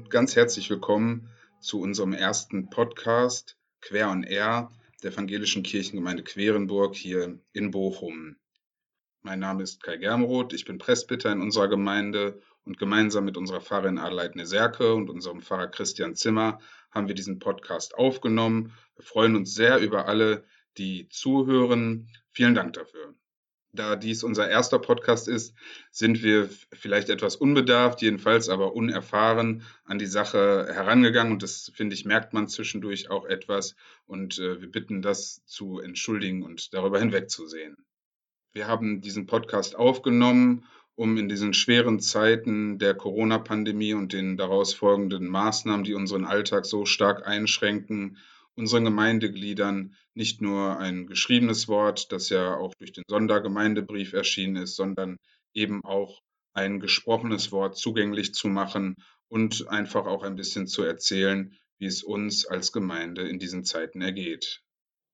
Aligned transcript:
und 0.00 0.08
ganz 0.08 0.34
herzlich 0.34 0.70
willkommen 0.70 1.28
zu 1.60 1.78
unserem 1.78 2.14
ersten 2.14 2.70
Podcast 2.70 3.58
Quer 3.82 4.08
on 4.08 4.22
Air 4.22 4.70
der 5.02 5.12
Evangelischen 5.12 5.62
Kirchengemeinde 5.62 6.22
Querenburg 6.22 6.94
hier 6.94 7.38
in 7.52 7.70
Bochum. 7.70 8.36
Mein 9.20 9.40
Name 9.40 9.62
ist 9.62 9.82
Kai 9.82 9.98
Germeroth, 9.98 10.54
ich 10.54 10.64
bin 10.64 10.78
Presbyter 10.78 11.30
in 11.30 11.42
unserer 11.42 11.68
Gemeinde 11.68 12.40
und 12.64 12.78
gemeinsam 12.78 13.26
mit 13.26 13.36
unserer 13.36 13.60
Pfarrerin 13.60 13.98
Adelheid 13.98 14.36
Neserke 14.36 14.94
und 14.94 15.10
unserem 15.10 15.42
Pfarrer 15.42 15.68
Christian 15.68 16.14
Zimmer 16.14 16.60
haben 16.90 17.06
wir 17.06 17.14
diesen 17.14 17.38
Podcast 17.38 17.94
aufgenommen. 17.94 18.72
Wir 18.96 19.04
freuen 19.04 19.36
uns 19.36 19.52
sehr 19.52 19.80
über 19.80 20.08
alle, 20.08 20.44
die 20.78 21.10
zuhören. 21.10 22.08
Vielen 22.30 22.54
Dank 22.54 22.72
dafür. 22.72 23.14
Da 23.72 23.94
dies 23.94 24.24
unser 24.24 24.48
erster 24.48 24.80
Podcast 24.80 25.28
ist, 25.28 25.54
sind 25.92 26.24
wir 26.24 26.50
vielleicht 26.72 27.08
etwas 27.08 27.36
unbedarft, 27.36 28.02
jedenfalls 28.02 28.48
aber 28.48 28.74
unerfahren 28.74 29.62
an 29.84 29.98
die 29.98 30.06
Sache 30.06 30.66
herangegangen. 30.72 31.32
Und 31.32 31.44
das, 31.44 31.70
finde 31.74 31.94
ich, 31.94 32.04
merkt 32.04 32.32
man 32.32 32.48
zwischendurch 32.48 33.10
auch 33.10 33.26
etwas. 33.26 33.76
Und 34.06 34.38
äh, 34.38 34.60
wir 34.60 34.70
bitten 34.70 35.02
das 35.02 35.44
zu 35.44 35.78
entschuldigen 35.78 36.42
und 36.42 36.74
darüber 36.74 36.98
hinwegzusehen. 36.98 37.76
Wir 38.52 38.66
haben 38.66 39.00
diesen 39.00 39.26
Podcast 39.26 39.76
aufgenommen, 39.76 40.64
um 40.96 41.16
in 41.16 41.28
diesen 41.28 41.54
schweren 41.54 42.00
Zeiten 42.00 42.78
der 42.78 42.94
Corona-Pandemie 42.94 43.94
und 43.94 44.12
den 44.12 44.36
daraus 44.36 44.74
folgenden 44.74 45.28
Maßnahmen, 45.28 45.84
die 45.84 45.94
unseren 45.94 46.24
Alltag 46.24 46.66
so 46.66 46.84
stark 46.84 47.26
einschränken, 47.26 48.18
unseren 48.60 48.84
Gemeindegliedern 48.84 49.96
nicht 50.12 50.42
nur 50.42 50.78
ein 50.78 51.06
geschriebenes 51.06 51.66
Wort, 51.66 52.12
das 52.12 52.28
ja 52.28 52.56
auch 52.56 52.74
durch 52.74 52.92
den 52.92 53.04
Sondergemeindebrief 53.08 54.12
erschienen 54.12 54.56
ist, 54.56 54.76
sondern 54.76 55.16
eben 55.54 55.82
auch 55.82 56.20
ein 56.52 56.78
gesprochenes 56.78 57.52
Wort 57.52 57.78
zugänglich 57.78 58.34
zu 58.34 58.48
machen 58.48 58.96
und 59.28 59.66
einfach 59.68 60.04
auch 60.04 60.22
ein 60.24 60.36
bisschen 60.36 60.66
zu 60.66 60.82
erzählen, 60.82 61.56
wie 61.78 61.86
es 61.86 62.02
uns 62.02 62.44
als 62.44 62.70
Gemeinde 62.70 63.26
in 63.26 63.38
diesen 63.38 63.64
Zeiten 63.64 64.02
ergeht. 64.02 64.60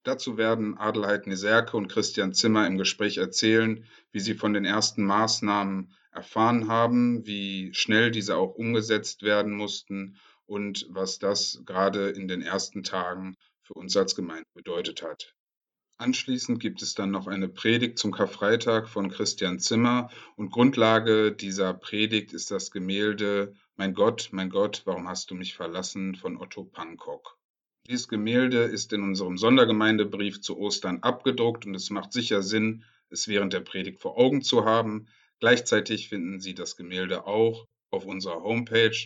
Dazu 0.03 0.37
werden 0.37 0.77
Adelheid 0.77 1.29
Neserke 1.29 1.77
und 1.77 1.87
Christian 1.87 2.35
Zimmer 2.35 2.67
im 2.67 2.79
Gespräch 2.79 3.19
erzählen, 3.19 3.85
wie 4.11 4.21
sie 4.21 4.35
von 4.35 4.55
den 4.55 4.65
ersten 4.65 5.05
Maßnahmen 5.05 5.95
erfahren 6.11 6.67
haben, 6.67 7.25
wie 7.27 7.73
schnell 7.75 8.11
diese 8.11 8.37
auch 8.37 8.57
umgesetzt 8.57 9.23
werden 9.23 9.53
mussten 9.53 10.17
und 10.47 10.87
was 10.89 11.19
das 11.19 11.63
gerade 11.65 12.11
in 12.11 12.29
den 12.29 12.43
ersten 12.43 12.83
Tagen 12.83 13.37
für 13.63 13.75
uns 13.75 13.97
als 13.97 14.15
Gemeinde 14.15 14.49
bedeutet 14.55 15.03
hat. 15.03 15.35
Anschließend 15.99 16.61
gibt 16.61 16.83
es 16.83 16.95
dann 16.95 17.11
noch 17.11 17.27
eine 17.27 17.49
Predigt 17.49 17.99
zum 17.99 18.13
Karfreitag 18.13 18.89
von 18.89 19.11
Christian 19.11 19.59
Zimmer 19.59 20.11
und 20.37 20.51
Grundlage 20.51 21.33
dieser 21.33 21.73
Predigt 21.73 22.35
ist 22.35 22.51
das 22.51 22.71
Gemälde 22.71 23.55
Mein 23.77 23.95
Gott, 23.95 24.29
mein 24.31 24.51
Gott, 24.51 24.83
warum 24.85 25.09
hast 25.09 25.31
du 25.31 25.35
mich 25.35 25.55
verlassen 25.55 26.15
von 26.15 26.37
Otto 26.37 26.65
Pankok. 26.65 27.39
Dieses 27.89 28.09
Gemälde 28.09 28.65
ist 28.65 28.93
in 28.93 29.03
unserem 29.05 29.39
Sondergemeindebrief 29.39 30.41
zu 30.41 30.59
Ostern 30.59 31.03
abgedruckt 31.03 31.67
und 31.67 31.75
es 31.75 31.89
macht 31.89 32.13
sicher 32.13 32.43
Sinn, 32.43 32.85
es 33.09 33.29
während 33.29 33.53
der 33.53 33.61
Predigt 33.61 34.01
vor 34.01 34.19
Augen 34.19 34.43
zu 34.43 34.65
haben. 34.65 35.07
Gleichzeitig 35.39 36.09
finden 36.09 36.41
Sie 36.41 36.55
das 36.55 36.77
Gemälde 36.77 37.27
auch 37.27 37.67
auf 37.91 38.05
unserer 38.05 38.43
Homepage. 38.43 38.97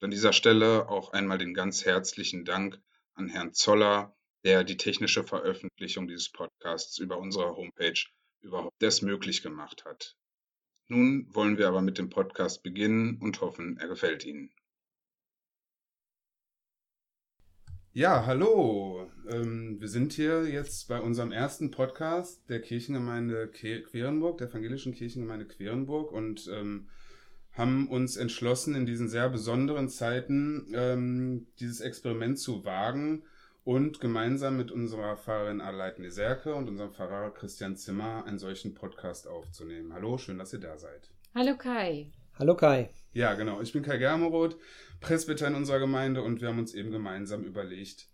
An 0.00 0.12
dieser 0.12 0.32
Stelle 0.32 0.88
auch 0.88 1.12
einmal 1.12 1.38
den 1.38 1.54
ganz 1.54 1.84
herzlichen 1.84 2.44
Dank 2.44 2.80
an 3.14 3.28
Herrn 3.28 3.52
Zoller, 3.52 4.16
der 4.44 4.62
die 4.62 4.76
technische 4.76 5.24
Veröffentlichung 5.24 6.06
dieses 6.06 6.30
Podcasts 6.30 6.98
über 6.98 7.18
unsere 7.18 7.56
Homepage 7.56 7.98
überhaupt 8.40 8.80
erst 8.80 9.02
möglich 9.02 9.42
gemacht 9.42 9.84
hat. 9.84 10.16
Nun 10.86 11.26
wollen 11.34 11.58
wir 11.58 11.66
aber 11.66 11.82
mit 11.82 11.98
dem 11.98 12.10
Podcast 12.10 12.62
beginnen 12.62 13.18
und 13.20 13.40
hoffen, 13.40 13.76
er 13.78 13.88
gefällt 13.88 14.24
Ihnen. 14.24 14.52
Ja, 17.92 18.24
hallo. 18.24 19.10
Ähm, 19.28 19.80
wir 19.80 19.88
sind 19.88 20.12
hier 20.12 20.46
jetzt 20.48 20.86
bei 20.86 21.00
unserem 21.00 21.32
ersten 21.32 21.72
Podcast 21.72 22.48
der 22.48 22.62
Kirchengemeinde 22.62 23.48
Querenburg, 23.48 24.38
der 24.38 24.46
evangelischen 24.48 24.94
Kirchengemeinde 24.94 25.48
Querenburg 25.48 26.12
und 26.12 26.48
ähm, 26.54 26.88
haben 27.58 27.88
uns 27.88 28.16
entschlossen, 28.16 28.76
in 28.76 28.86
diesen 28.86 29.08
sehr 29.08 29.28
besonderen 29.28 29.88
Zeiten 29.88 30.72
ähm, 30.74 31.48
dieses 31.58 31.80
Experiment 31.80 32.38
zu 32.38 32.64
wagen 32.64 33.24
und 33.64 34.00
gemeinsam 34.00 34.56
mit 34.56 34.70
unserer 34.70 35.16
Pfarrerin 35.16 35.60
Adelheid 35.60 35.98
Neserke 35.98 36.54
und 36.54 36.68
unserem 36.68 36.92
Pfarrer 36.92 37.34
Christian 37.34 37.76
Zimmer 37.76 38.24
einen 38.24 38.38
solchen 38.38 38.74
Podcast 38.74 39.26
aufzunehmen. 39.26 39.92
Hallo, 39.92 40.18
schön, 40.18 40.38
dass 40.38 40.52
ihr 40.52 40.60
da 40.60 40.78
seid. 40.78 41.10
Hallo 41.34 41.56
Kai. 41.56 42.12
Hallo 42.38 42.54
Kai. 42.54 42.90
Ja, 43.12 43.34
genau. 43.34 43.60
Ich 43.60 43.72
bin 43.72 43.82
Kai 43.82 43.98
Germeroth, 43.98 44.56
Presbyter 45.00 45.48
in 45.48 45.56
unserer 45.56 45.80
Gemeinde 45.80 46.22
und 46.22 46.40
wir 46.40 46.48
haben 46.48 46.60
uns 46.60 46.74
eben 46.74 46.92
gemeinsam 46.92 47.42
überlegt, 47.42 48.06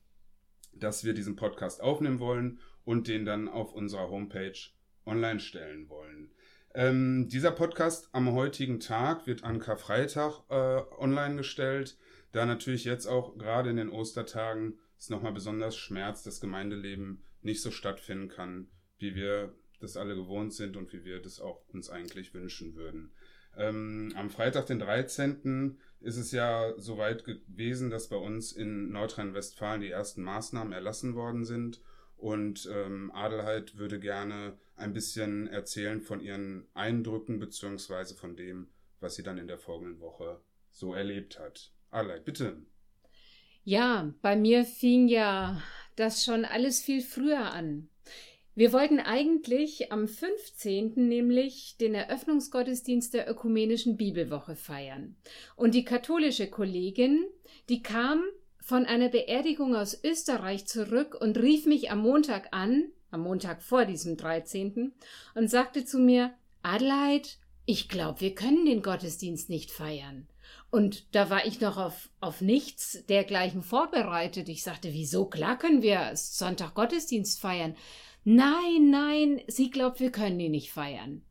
dass 0.72 1.04
wir 1.04 1.12
diesen 1.12 1.36
Podcast 1.36 1.82
aufnehmen 1.82 2.18
wollen 2.18 2.60
und 2.84 3.08
den 3.08 3.26
dann 3.26 3.48
auf 3.48 3.74
unserer 3.74 4.08
Homepage 4.08 4.58
online 5.04 5.38
stellen 5.38 5.90
wollen. 5.90 6.30
Ähm, 6.74 7.28
dieser 7.28 7.52
Podcast 7.52 8.08
am 8.12 8.32
heutigen 8.32 8.80
Tag 8.80 9.28
wird 9.28 9.44
an 9.44 9.60
Karfreitag 9.60 10.40
äh, 10.48 10.82
online 10.98 11.36
gestellt, 11.36 11.96
da 12.32 12.46
natürlich 12.46 12.84
jetzt 12.84 13.06
auch 13.06 13.38
gerade 13.38 13.70
in 13.70 13.76
den 13.76 13.90
Ostertagen 13.90 14.78
es 14.98 15.08
nochmal 15.08 15.32
besonders 15.32 15.76
schmerzt, 15.76 16.26
das 16.26 16.40
Gemeindeleben 16.40 17.22
nicht 17.42 17.62
so 17.62 17.70
stattfinden 17.70 18.28
kann, 18.28 18.66
wie 18.98 19.14
wir 19.14 19.54
das 19.80 19.96
alle 19.96 20.16
gewohnt 20.16 20.52
sind 20.52 20.76
und 20.76 20.92
wie 20.92 21.04
wir 21.04 21.22
das 21.22 21.40
auch 21.40 21.62
uns 21.68 21.90
eigentlich 21.90 22.34
wünschen 22.34 22.74
würden. 22.74 23.12
Ähm, 23.56 24.12
am 24.16 24.30
Freitag, 24.30 24.66
den 24.66 24.80
13., 24.80 25.78
ist 26.00 26.16
es 26.16 26.32
ja 26.32 26.74
soweit 26.76 27.24
gewesen, 27.24 27.90
dass 27.90 28.08
bei 28.08 28.16
uns 28.16 28.50
in 28.50 28.90
Nordrhein-Westfalen 28.90 29.80
die 29.80 29.90
ersten 29.90 30.22
Maßnahmen 30.22 30.72
erlassen 30.72 31.14
worden 31.14 31.44
sind. 31.44 31.80
Und 32.16 32.68
ähm, 32.72 33.12
Adelheid 33.12 33.78
würde 33.78 34.00
gerne 34.00 34.58
ein 34.76 34.92
bisschen 34.92 35.46
erzählen 35.46 36.00
von 36.00 36.20
ihren 36.20 36.66
Eindrücken 36.74 37.38
beziehungsweise 37.38 38.14
von 38.14 38.36
dem, 38.36 38.68
was 39.00 39.14
sie 39.14 39.22
dann 39.22 39.38
in 39.38 39.46
der 39.46 39.58
folgenden 39.58 40.00
Woche 40.00 40.40
so 40.70 40.94
erlebt 40.94 41.38
hat. 41.38 41.72
Adelheid, 41.90 42.24
bitte. 42.24 42.56
Ja, 43.62 44.12
bei 44.20 44.36
mir 44.36 44.64
fing 44.64 45.08
ja 45.08 45.62
das 45.96 46.24
schon 46.24 46.44
alles 46.44 46.82
viel 46.82 47.00
früher 47.00 47.52
an. 47.52 47.88
Wir 48.56 48.72
wollten 48.72 49.00
eigentlich 49.00 49.90
am 49.90 50.06
15. 50.06 51.08
nämlich 51.08 51.76
den 51.80 51.94
Eröffnungsgottesdienst 51.94 53.12
der 53.12 53.28
ökumenischen 53.28 53.96
Bibelwoche 53.96 54.54
feiern. 54.54 55.16
Und 55.56 55.74
die 55.74 55.84
katholische 55.84 56.48
Kollegin, 56.48 57.24
die 57.68 57.82
kam 57.82 58.22
von 58.60 58.86
einer 58.86 59.08
Beerdigung 59.08 59.74
aus 59.74 60.02
Österreich 60.04 60.66
zurück 60.66 61.16
und 61.20 61.36
rief 61.36 61.66
mich 61.66 61.90
am 61.90 61.98
Montag 61.98 62.48
an, 62.52 62.92
am 63.14 63.22
Montag 63.22 63.62
vor 63.62 63.84
diesem 63.86 64.16
13. 64.16 64.92
und 65.34 65.48
sagte 65.48 65.84
zu 65.84 65.98
mir, 65.98 66.34
Adelheid, 66.62 67.38
ich 67.64 67.88
glaube, 67.88 68.20
wir 68.20 68.34
können 68.34 68.66
den 68.66 68.82
Gottesdienst 68.82 69.48
nicht 69.48 69.70
feiern. 69.70 70.28
Und 70.70 71.14
da 71.14 71.30
war 71.30 71.46
ich 71.46 71.60
noch 71.60 71.76
auf, 71.76 72.10
auf 72.20 72.40
nichts 72.40 73.04
dergleichen 73.08 73.62
vorbereitet. 73.62 74.48
Ich 74.48 74.62
sagte, 74.62 74.92
wieso? 74.92 75.26
Klar 75.26 75.56
können 75.56 75.82
wir 75.82 76.10
Sonntag 76.14 76.74
Gottesdienst 76.74 77.40
feiern. 77.40 77.76
Nein, 78.24 78.90
nein, 78.90 79.40
sie 79.46 79.70
glaubt, 79.70 80.00
wir 80.00 80.10
können 80.10 80.40
ihn 80.40 80.50
nicht 80.50 80.72
feiern. 80.72 81.22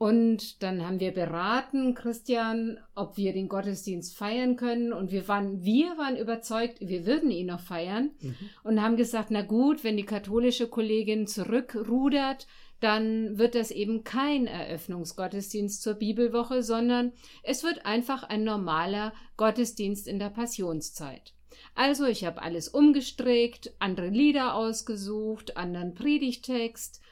Und 0.00 0.62
dann 0.62 0.82
haben 0.86 0.98
wir 0.98 1.12
beraten, 1.12 1.94
Christian, 1.94 2.78
ob 2.94 3.18
wir 3.18 3.34
den 3.34 3.50
Gottesdienst 3.50 4.16
feiern 4.16 4.56
können. 4.56 4.94
Und 4.94 5.12
wir 5.12 5.28
waren, 5.28 5.62
wir 5.62 5.98
waren 5.98 6.16
überzeugt, 6.16 6.78
wir 6.80 7.04
würden 7.04 7.30
ihn 7.30 7.48
noch 7.48 7.60
feiern. 7.60 8.12
Mhm. 8.22 8.34
Und 8.64 8.80
haben 8.80 8.96
gesagt, 8.96 9.30
na 9.30 9.42
gut, 9.42 9.84
wenn 9.84 9.98
die 9.98 10.06
katholische 10.06 10.68
Kollegin 10.68 11.26
zurückrudert, 11.26 12.46
dann 12.80 13.36
wird 13.36 13.54
das 13.54 13.70
eben 13.70 14.02
kein 14.02 14.46
Eröffnungsgottesdienst 14.46 15.82
zur 15.82 15.96
Bibelwoche, 15.96 16.62
sondern 16.62 17.12
es 17.42 17.62
wird 17.62 17.84
einfach 17.84 18.22
ein 18.22 18.42
normaler 18.42 19.12
Gottesdienst 19.36 20.08
in 20.08 20.18
der 20.18 20.30
Passionszeit. 20.30 21.34
Also 21.74 22.06
ich 22.06 22.24
habe 22.24 22.40
alles 22.40 22.70
umgestrickt, 22.70 23.74
andere 23.80 24.08
Lieder 24.08 24.54
ausgesucht, 24.54 25.58
anderen 25.58 25.92
Predigtext 25.92 27.02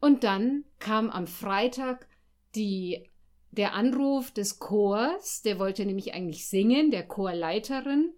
und 0.00 0.22
dann 0.22 0.64
kam 0.78 1.08
am 1.08 1.26
Freitag 1.26 2.06
die, 2.56 3.10
der 3.50 3.74
Anruf 3.74 4.30
des 4.30 4.58
Chors, 4.58 5.42
der 5.42 5.58
wollte 5.58 5.84
nämlich 5.84 6.14
eigentlich 6.14 6.48
singen, 6.48 6.90
der 6.90 7.06
Chorleiterin. 7.06 8.12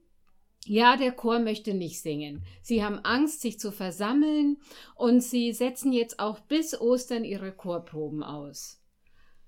Ja, 0.64 0.96
der 0.96 1.12
Chor 1.12 1.38
möchte 1.38 1.75
nicht 1.75 2.00
singen. 2.00 2.44
Sie 2.62 2.85
haben 2.85 2.99
Angst, 2.99 3.40
sich 3.40 3.58
zu 3.58 3.73
versammeln 3.73 4.58
und 4.94 5.23
sie 5.23 5.52
setzen 5.52 5.93
jetzt 5.93 6.19
auch 6.20 6.40
bis 6.40 6.79
Ostern 6.79 7.25
ihre 7.25 7.52
Chorproben 7.52 8.23
aus. 8.23 8.82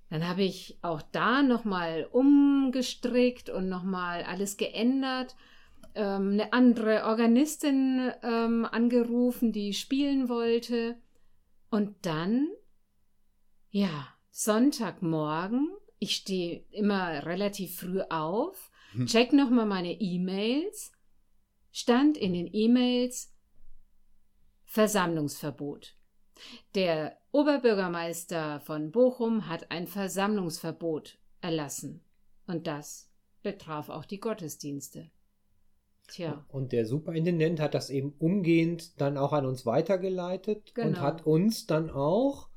Dann 0.09 0.27
habe 0.27 0.43
ich 0.43 0.79
auch 0.83 1.03
da 1.03 1.43
nochmal 1.43 2.09
umgestrickt 2.11 3.51
und 3.51 3.69
nochmal 3.69 4.25
alles 4.25 4.57
geändert 4.57 5.37
ähm, 5.95 6.33
eine 6.33 6.53
andere 6.53 7.05
Organistin 7.05 8.13
ähm, 8.23 8.65
angerufen, 8.65 9.53
die 9.53 9.75
spielen 9.75 10.29
wollte. 10.29 10.97
Und 11.71 12.07
dann, 12.07 12.49
ja, 13.71 14.09
Sonntagmorgen, 14.31 15.69
ich 15.99 16.17
stehe 16.17 16.65
immer 16.71 17.27
relativ 17.27 17.81
früh 17.81 18.01
auf 18.09 18.71
check 19.07 19.33
nochmal 19.33 19.67
meine 19.67 19.93
E-Mails. 19.93 20.93
Stand 21.73 22.17
in 22.17 22.33
den 22.33 22.49
E-Mails 22.53 23.33
Versammlungsverbot. 24.65 25.97
Der 26.75 27.17
Oberbürgermeister 27.33 28.61
von 28.61 28.91
Bochum 28.91 29.49
hat 29.49 29.71
ein 29.71 29.87
Versammlungsverbot 29.87 31.19
erlassen. 31.41 32.03
Und 32.47 32.67
das 32.67 33.11
betraf 33.43 33.89
auch 33.89 34.05
die 34.05 34.21
Gottesdienste. 34.21 35.11
Tja. 36.09 36.45
Und 36.49 36.73
der 36.73 36.87
Superintendent 36.87 37.61
hat 37.61 37.75
das 37.75 37.89
eben 37.91 38.15
umgehend 38.19 39.01
dann 39.01 39.17
auch 39.17 39.33
an 39.33 39.47
uns 39.47 39.65
weitergeleitet 39.65 40.75
genau. 40.75 40.89
und 40.89 41.01
hat 41.01 41.25
uns 41.25 41.67
dann 41.67 41.89
auch 41.89 42.50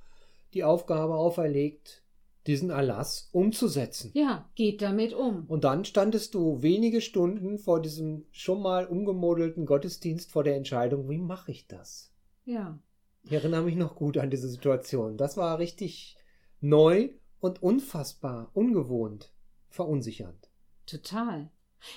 die 0.54 0.64
Aufgabe 0.64 1.16
auferlegt, 1.16 2.04
diesen 2.48 2.70
Erlass 2.70 3.30
umzusetzen. 3.32 4.12
Ja, 4.14 4.50
geht 4.56 4.82
damit 4.82 5.14
um. 5.14 5.46
Und 5.48 5.64
dann 5.64 5.86
standest 5.86 6.34
du 6.34 6.62
wenige 6.62 7.02
Stunden 7.02 7.58
vor 7.58 7.82
diesem 7.82 8.26
schon 8.32 8.62
mal 8.62 8.86
umgemodelten 8.86 9.66
Gottesdienst 9.66 10.32
vor 10.32 10.44
der 10.44 10.56
Entscheidung, 10.56 11.10
wie 11.10 11.18
mache 11.18 11.52
ich 11.52 11.68
das? 11.68 12.12
Ja. 12.46 12.78
Ich 13.24 13.32
erinnere 13.32 13.64
mich 13.64 13.76
noch 13.76 13.96
gut 13.96 14.18
an 14.18 14.30
diese 14.30 14.50
Situation. 14.50 15.18
Das 15.18 15.38
war 15.38 15.60
richtig 15.60 16.18
neu 16.60 17.10
und 17.40 17.64
unfassbar, 17.64 18.52
ungewohnt, 18.54 19.32
verunsichernd. 19.70 20.50
Total. 20.86 21.50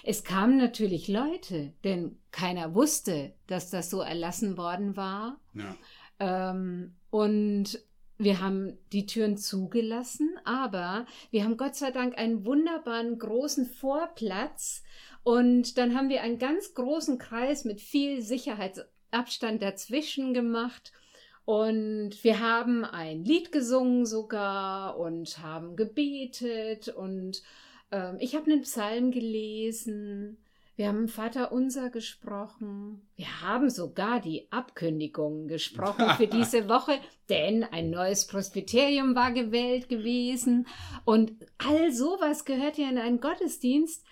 Es 0.03 0.25
kamen 0.25 0.57
natürlich 0.57 1.09
Leute, 1.09 1.73
denn 1.85 2.19
keiner 2.31 2.75
wusste, 2.75 3.33
dass 3.47 3.71
das 3.71 3.91
so 3.91 4.01
erlassen 4.01 4.57
worden 4.57 4.97
war. 4.97 5.41
Ja. 5.55 5.77
Ähm, 6.19 6.97
und 7.11 7.81
wir 8.19 8.41
haben 8.41 8.79
die 8.93 9.07
Türen 9.07 9.37
zugelassen, 9.37 10.39
aber 10.45 11.07
wir 11.31 11.45
haben 11.45 11.57
Gott 11.57 11.75
sei 11.75 11.91
Dank 11.91 12.17
einen 12.17 12.47
wunderbaren 12.47 13.19
großen 13.19 13.67
Vorplatz. 13.67 14.83
Und 15.23 15.77
dann 15.77 15.95
haben 15.97 16.09
wir 16.09 16.23
einen 16.23 16.39
ganz 16.39 16.75
großen 16.75 17.19
Kreis 17.19 17.65
mit 17.65 17.81
viel 17.81 18.23
Sicherheitsabstand 18.23 19.61
dazwischen 19.61 20.33
gemacht. 20.33 20.93
Und 21.45 22.25
wir 22.25 22.41
haben 22.41 22.85
ein 22.85 23.25
Lied 23.25 23.53
gesungen 23.53 24.07
sogar 24.07 24.99
und 24.99 25.39
haben 25.39 25.77
gebetet. 25.77 26.89
Und 26.89 27.43
äh, 27.91 28.13
ich 28.19 28.35
habe 28.35 28.51
einen 28.51 28.63
Psalm 28.63 29.11
gelesen 29.11 30.39
wir 30.77 30.89
haben 30.89 31.09
Vater 31.09 31.53
unser 31.53 31.89
gesprochen. 31.89 33.01
Wir 33.17 33.41
haben 33.41 33.71
sogar 33.71 34.21
die 34.21 34.53
Abkündigung 34.53 35.49
gesprochen 35.49 36.07
für 36.19 36.27
diese 36.27 36.69
Woche, 36.69 37.01
denn 37.31 37.65
ein 37.65 37.89
neues 37.89 38.27
Presbyterium 38.27 39.15
war 39.15 39.33
gewählt 39.33 39.89
gewesen. 39.89 40.67
Und 41.07 41.33
all 41.57 41.93
sowas 41.93 42.45
gehört 42.45 42.77
ja 42.77 42.91
in 42.91 42.99
einen 42.99 43.21
Gottesdienst. 43.21 44.05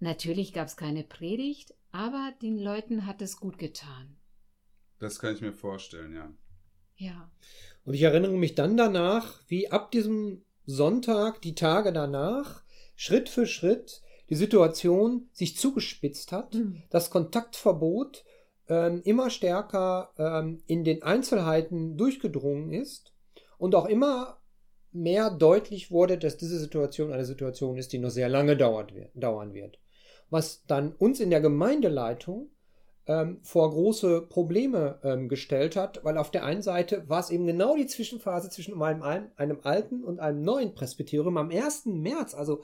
Natürlich 0.00 0.52
gab 0.52 0.66
es 0.66 0.76
keine 0.76 1.04
Predigt, 1.04 1.72
aber 1.92 2.32
den 2.42 2.58
Leuten 2.58 3.06
hat 3.06 3.22
es 3.22 3.36
gut 3.38 3.56
getan. 3.56 4.16
Das 4.98 5.20
kann 5.20 5.34
ich 5.34 5.40
mir 5.40 5.52
vorstellen, 5.52 6.14
ja. 6.14 6.34
Ja. 6.96 7.30
Und 7.84 7.94
ich 7.94 8.02
erinnere 8.02 8.32
mich 8.32 8.56
dann 8.56 8.76
danach, 8.76 9.40
wie 9.46 9.70
ab 9.70 9.92
diesem 9.92 10.44
Sonntag, 10.64 11.42
die 11.42 11.54
Tage 11.54 11.92
danach, 11.92 12.64
Schritt 12.96 13.28
für 13.28 13.46
Schritt 13.46 14.02
die 14.28 14.34
Situation 14.34 15.28
sich 15.32 15.56
zugespitzt 15.56 16.32
hat, 16.32 16.54
mhm. 16.54 16.82
das 16.90 17.10
Kontaktverbot 17.10 18.24
ähm, 18.68 19.02
immer 19.04 19.30
stärker 19.30 20.10
ähm, 20.18 20.62
in 20.66 20.84
den 20.84 21.02
Einzelheiten 21.02 21.96
durchgedrungen 21.96 22.72
ist 22.72 23.12
und 23.58 23.74
auch 23.74 23.86
immer 23.86 24.38
mehr 24.92 25.30
deutlich 25.30 25.90
wurde, 25.90 26.18
dass 26.18 26.36
diese 26.36 26.58
Situation 26.58 27.12
eine 27.12 27.24
Situation 27.24 27.76
ist, 27.76 27.92
die 27.92 27.98
noch 27.98 28.10
sehr 28.10 28.28
lange 28.28 28.56
dauert, 28.56 28.92
dauern 29.14 29.54
wird. 29.54 29.78
Was 30.30 30.64
dann 30.66 30.92
uns 30.92 31.20
in 31.20 31.30
der 31.30 31.40
Gemeindeleitung 31.40 32.50
ähm, 33.06 33.38
vor 33.42 33.70
große 33.70 34.22
Probleme 34.22 34.98
ähm, 35.04 35.28
gestellt 35.28 35.76
hat, 35.76 36.04
weil 36.04 36.18
auf 36.18 36.30
der 36.30 36.44
einen 36.44 36.62
Seite 36.62 37.08
war 37.08 37.20
es 37.20 37.30
eben 37.30 37.46
genau 37.46 37.76
die 37.76 37.86
Zwischenphase 37.86 38.50
zwischen 38.50 38.80
einem, 38.82 39.30
einem 39.36 39.60
alten 39.62 40.02
und 40.02 40.18
einem 40.18 40.42
neuen 40.42 40.74
Presbyterium 40.74 41.36
am 41.36 41.50
1. 41.50 41.86
März, 41.86 42.34
also 42.34 42.62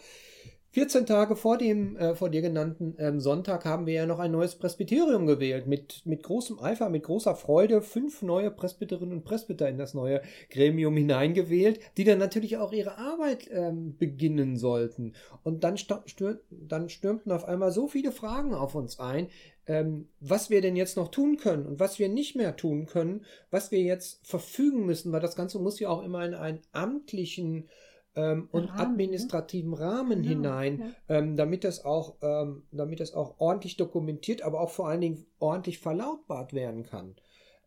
14 0.73 1.05
Tage 1.05 1.37
vor 1.37 1.59
dem 1.59 1.97
äh, 1.97 2.15
vor 2.15 2.31
dir 2.31 2.41
genannten 2.41 2.95
ähm, 2.99 3.21
Sonntag 3.21 3.67
haben 3.67 3.85
wir 3.85 3.93
ja 3.93 4.07
noch 4.07 4.19
ein 4.19 4.33
neues 4.33 4.55
Presbyterium 4.55 5.27
gewählt. 5.27 5.67
Mit, 5.67 6.01
mit 6.07 6.23
großem 6.23 6.59
Eifer, 6.61 6.89
mit 6.89 7.03
großer 7.03 7.37
Freude 7.37 7.83
fünf 7.83 8.23
neue 8.23 8.51
Presbyterinnen 8.51 9.19
und 9.19 9.25
Presbyter 9.25 9.69
in 9.69 9.77
das 9.77 9.93
neue 9.93 10.23
Gremium 10.49 10.97
hineingewählt, 10.97 11.79
die 11.99 12.05
dann 12.05 12.19
natürlich 12.19 12.57
auch 12.57 12.73
ihre 12.73 12.97
Arbeit 12.97 13.51
ähm, 13.53 13.99
beginnen 13.99 14.57
sollten. 14.57 15.13
Und 15.43 15.63
dann, 15.63 15.77
stür 15.77 16.41
dann 16.51 16.89
stürmten 16.89 17.33
auf 17.33 17.45
einmal 17.45 17.71
so 17.71 17.87
viele 17.87 18.11
Fragen 18.11 18.55
auf 18.55 18.75
uns 18.75 18.99
ein, 18.99 19.29
ähm, 19.67 20.09
was 20.21 20.49
wir 20.49 20.63
denn 20.63 20.77
jetzt 20.77 20.97
noch 20.97 21.09
tun 21.09 21.37
können 21.37 21.67
und 21.67 21.81
was 21.81 21.99
wir 21.99 22.09
nicht 22.09 22.35
mehr 22.35 22.57
tun 22.57 22.87
können, 22.87 23.27
was 23.51 23.73
wir 23.73 23.81
jetzt 23.81 24.27
verfügen 24.27 24.87
müssen, 24.87 25.13
weil 25.13 25.21
das 25.21 25.37
Ganze 25.37 25.59
muss 25.59 25.79
ja 25.79 25.91
auch 25.91 26.03
immer 26.03 26.25
in 26.25 26.33
einen 26.33 26.61
amtlichen 26.73 27.69
ähm, 28.15 28.49
und 28.53 28.65
Rahmen, 28.65 28.77
ne? 28.77 28.83
administrativen 28.83 29.75
Rahmen 29.75 30.23
genau, 30.23 30.29
hinein, 30.29 30.81
ja. 30.81 31.17
ähm, 31.17 31.37
damit 31.37 31.65
das 31.65 31.85
auch, 31.85 32.17
ähm, 32.23 32.65
damit 32.71 33.01
das 33.01 33.15
auch 33.15 33.39
ordentlich 33.39 33.77
dokumentiert, 33.77 34.43
aber 34.43 34.61
auch 34.61 34.71
vor 34.71 34.89
allen 34.89 35.01
Dingen 35.01 35.27
ordentlich 35.39 35.79
verlautbart 35.79 36.53
werden 36.53 36.83
kann. 36.83 37.17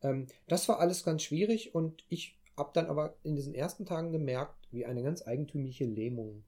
Ähm, 0.01 0.27
das 0.47 0.69
war 0.69 0.79
alles 0.79 1.03
ganz 1.03 1.23
schwierig 1.23 1.73
und 1.73 2.03
ich 2.09 2.39
habe 2.57 2.71
dann 2.73 2.87
aber 2.87 3.15
in 3.23 3.35
diesen 3.35 3.53
ersten 3.53 3.85
Tagen 3.85 4.11
gemerkt, 4.11 4.67
wie 4.71 4.85
eine 4.85 5.03
ganz 5.03 5.25
eigentümliche 5.27 5.85
Lähmung 5.85 6.43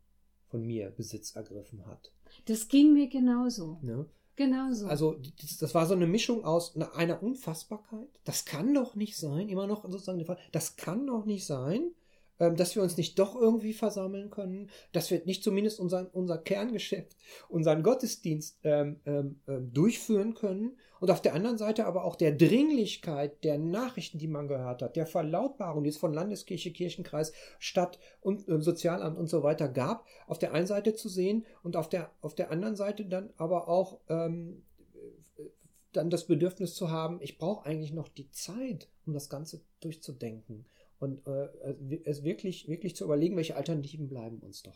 von 0.49 0.65
mir 0.65 0.91
Besitz 0.91 1.35
ergriffen 1.35 1.85
hat. 1.85 2.11
Das 2.45 2.67
ging 2.67 2.93
mir 2.93 3.09
genauso. 3.09 3.77
Ne? 3.81 4.05
Genauso. 4.35 4.87
Also 4.87 5.15
das, 5.41 5.57
das, 5.57 5.73
war 5.73 5.87
so 5.87 5.95
eine 5.95 6.07
Mischung 6.07 6.45
aus 6.45 6.75
einer 6.93 7.21
Unfassbarkeit. 7.23 8.07
Das 8.23 8.45
kann 8.45 8.73
doch 8.73 8.95
nicht 8.95 9.17
sein, 9.17 9.49
immer 9.49 9.65
noch 9.65 9.83
sozusagen 9.89 10.19
der 10.19 10.27
Fall. 10.27 10.37
Das 10.51 10.75
kann 10.75 11.07
doch 11.07 11.25
nicht 11.25 11.45
sein, 11.45 11.91
dass 12.37 12.75
wir 12.75 12.83
uns 12.83 12.97
nicht 12.97 13.17
doch 13.19 13.35
irgendwie 13.35 13.73
versammeln 13.73 14.29
können, 14.29 14.69
dass 14.91 15.09
wir 15.09 15.21
nicht 15.25 15.43
zumindest 15.43 15.79
unser, 15.79 16.09
unser 16.13 16.37
Kerngeschäft, 16.37 17.15
unseren 17.49 17.83
Gottesdienst 17.83 18.59
ähm, 18.63 18.99
ähm, 19.05 19.39
ähm, 19.47 19.73
durchführen 19.73 20.33
können. 20.33 20.77
Und 20.99 21.11
auf 21.11 21.21
der 21.21 21.35
anderen 21.35 21.59
Seite 21.59 21.85
aber 21.85 22.05
auch 22.05 22.15
der 22.15 22.31
Dringlichkeit 22.31 23.43
der 23.43 23.59
Nachrichten, 23.59 24.17
die 24.17 24.27
man 24.27 24.47
gehört 24.47 24.81
hat, 24.81 24.95
der 24.95 25.05
Verlautbarung, 25.05 25.83
die 25.83 25.91
es 25.91 25.97
von 25.97 26.13
Landeskirche, 26.13 26.71
Kirchenkreis, 26.71 27.33
Stadt 27.59 27.99
und 28.21 28.47
äh, 28.47 28.59
Sozialamt 28.61 29.17
und 29.17 29.27
so 29.27 29.43
weiter 29.43 29.67
gab, 29.67 30.05
auf 30.25 30.39
der 30.39 30.53
einen 30.53 30.67
Seite 30.67 30.95
zu 30.95 31.09
sehen 31.09 31.45
und 31.61 31.75
auf 31.75 31.89
der, 31.89 32.11
auf 32.21 32.33
der 32.33 32.51
anderen 32.51 32.75
Seite 32.75 33.05
dann 33.05 33.31
aber 33.37 33.67
auch 33.67 33.99
ähm, 34.09 34.63
dann 35.93 36.09
das 36.09 36.25
Bedürfnis 36.25 36.75
zu 36.75 36.91
haben, 36.91 37.19
ich 37.21 37.37
brauche 37.37 37.65
eigentlich 37.65 37.93
noch 37.93 38.07
die 38.07 38.29
Zeit, 38.31 38.87
um 39.05 39.13
das 39.13 39.29
Ganze 39.29 39.61
durchzudenken 39.79 40.65
und 40.99 41.25
äh, 41.27 41.99
es 42.05 42.23
wirklich, 42.23 42.67
wirklich 42.67 42.95
zu 42.95 43.05
überlegen, 43.05 43.35
welche 43.35 43.55
Alternativen 43.55 44.07
bleiben 44.07 44.39
uns 44.39 44.63
doch. 44.63 44.73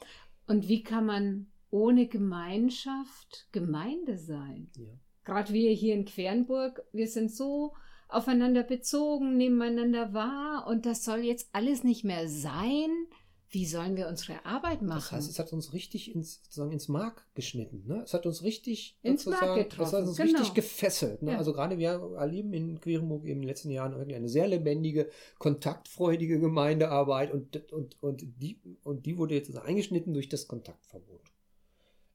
Und 0.48 0.68
wie 0.68 0.84
kann 0.84 1.06
man 1.06 1.48
ohne 1.70 2.08
Gemeinschaft 2.08 3.48
Gemeinde 3.52 4.18
sein? 4.18 4.70
Ja. 4.78 4.94
Gerade 5.24 5.54
wir 5.54 5.72
hier 5.72 5.94
in 5.94 6.06
Quernburg, 6.06 6.84
wir 6.92 7.08
sind 7.08 7.32
so 7.32 7.74
aufeinander 8.08 8.64
bezogen, 8.64 9.38
nebeneinander 9.38 10.14
wahr 10.14 10.68
und 10.68 10.86
das 10.86 11.06
soll 11.06 11.20
jetzt 11.20 11.50
alles 11.54 11.84
nicht 11.84 12.04
mehr 12.04 12.28
sein. 12.28 12.90
Wie 13.54 13.66
sollen 13.66 13.98
wir 13.98 14.08
unsere 14.08 14.46
Arbeit 14.46 14.82
machen? 14.82 14.96
Das 14.96 15.12
heißt, 15.12 15.30
es 15.30 15.38
hat 15.38 15.52
uns 15.52 15.74
richtig 15.74 16.16
ins, 16.16 16.42
sozusagen 16.42 16.72
ins 16.72 16.88
Mark 16.88 17.28
geschnitten. 17.36 17.84
Ne? 17.86 18.02
Es 18.02 18.14
hat 18.14 18.26
uns 18.26 18.44
richtig 18.44 18.98
ins 19.04 19.26
Mark 19.26 19.56
getroffen. 19.56 19.88
Es 19.90 19.94
hat 19.94 20.08
uns 20.08 20.16
genau. 20.16 20.40
richtig 20.40 20.54
gefesselt. 20.54 21.22
Ne? 21.22 21.34
Ja. 21.34 21.38
Also 21.38 21.52
gerade 21.52 21.78
wir 21.78 21.90
erleben 22.18 22.54
in 22.54 22.80
Querenburg 22.80 23.26
in 23.26 23.42
den 23.42 23.44
letzten 23.44 23.70
Jahren 23.70 23.94
wirklich 23.98 24.16
eine 24.16 24.30
sehr 24.30 24.48
lebendige, 24.48 25.10
kontaktfreudige 25.38 26.40
Gemeindearbeit 26.40 27.34
und, 27.34 27.74
und, 27.74 28.02
und, 28.02 28.24
die, 28.42 28.58
und 28.86 29.06
die 29.06 29.18
wurde 29.18 29.36
jetzt 29.36 29.54
eingeschnitten 29.58 30.14
durch 30.14 30.30
das 30.30 30.48
Kontaktverbot. 30.48 31.34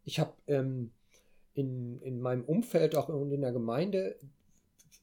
Ich 0.05 0.19
habe 0.19 0.33
ähm, 0.47 0.91
in, 1.53 2.01
in 2.01 2.19
meinem 2.23 2.45
Umfeld, 2.45 2.97
auch 2.97 3.11
in 3.11 3.43
der 3.43 3.53
Gemeinde, 3.53 4.17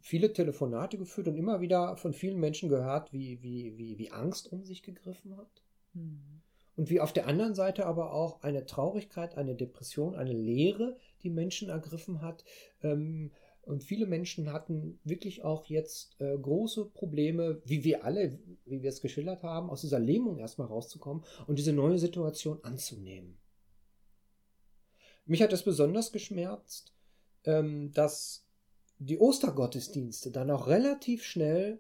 viele 0.02 0.34
Telefonate 0.34 0.98
geführt 0.98 1.28
und 1.28 1.36
immer 1.36 1.62
wieder 1.62 1.96
von 1.96 2.12
vielen 2.12 2.40
Menschen 2.40 2.70
gehört, 2.70 3.14
wie, 3.14 3.44
wie, 3.44 3.78
wie, 3.78 4.00
wie 4.00 4.12
Angst 4.12 4.52
um 4.52 4.66
sich 4.66 4.82
gegriffen 4.82 5.38
hat 5.38 5.63
Mhm. 5.94 6.42
Und 6.76 6.90
wie 6.90 7.00
auf 7.00 7.14
der 7.14 7.28
anderen 7.28 7.54
Seite 7.54 7.86
aber 7.86 8.14
auch 8.14 8.42
eine 8.42 8.66
Traurigkeit, 8.66 9.38
eine 9.38 9.56
Depression, 9.56 10.16
eine 10.16 10.34
Leere, 10.34 10.98
die 11.22 11.30
Menschen 11.30 11.70
ergriffen 11.70 12.22
hat. 12.22 12.44
Ähm, 12.82 13.32
und 13.62 13.84
viele 13.84 14.08
Menschen 14.08 14.52
hatten 14.52 15.00
wirklich 15.04 15.44
auch 15.44 15.66
jetzt 15.68 16.20
äh, 16.20 16.38
große 16.38 16.86
Probleme, 16.86 17.62
wie 17.64 17.84
wir 17.84 18.04
alle, 18.04 18.40
wie 18.66 18.82
wir 18.82 18.90
es 18.90 19.02
geschildert 19.02 19.44
haben, 19.44 19.70
aus 19.70 19.82
dieser 19.82 20.00
Lähmung 20.00 20.38
erstmal 20.38 20.68
rauszukommen 20.68 21.24
und 21.48 21.60
diese 21.60 21.72
neue 21.72 21.98
Situation 21.98 22.60
anzunehmen. 22.64 23.38
Mich 25.26 25.42
hat 25.42 25.54
es 25.54 25.64
besonders 25.64 26.12
geschmerzt, 26.12 26.94
ähm, 27.46 27.94
dass 27.94 28.46
die 29.00 29.18
Ostergottesdienste 29.18 30.32
dann 30.32 30.52
auch 30.52 30.68
relativ 30.68 31.24
schnell 31.24 31.80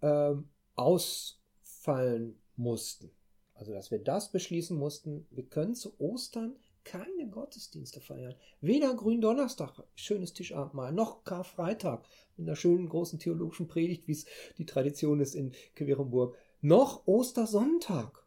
ähm, 0.00 0.48
ausfallen 0.74 2.41
mussten. 2.56 3.10
Also 3.54 3.72
dass 3.72 3.90
wir 3.90 3.98
das 3.98 4.32
beschließen 4.32 4.76
mussten, 4.76 5.26
wir 5.30 5.44
können 5.44 5.74
zu 5.74 5.98
Ostern 6.00 6.56
keine 6.84 7.28
Gottesdienste 7.28 8.00
feiern. 8.00 8.34
Weder 8.60 8.94
Gründonnerstag, 8.94 9.82
schönes 9.94 10.32
Tischabendmahl, 10.32 10.92
noch 10.92 11.24
Karfreitag 11.24 12.04
mit 12.36 12.48
einer 12.48 12.56
schönen 12.56 12.88
großen 12.88 13.18
theologischen 13.18 13.68
Predigt, 13.68 14.08
wie 14.08 14.12
es 14.12 14.26
die 14.58 14.66
Tradition 14.66 15.20
ist 15.20 15.34
in 15.34 15.52
Querenburg, 15.76 16.36
noch 16.60 17.06
Ostersonntag 17.06 18.26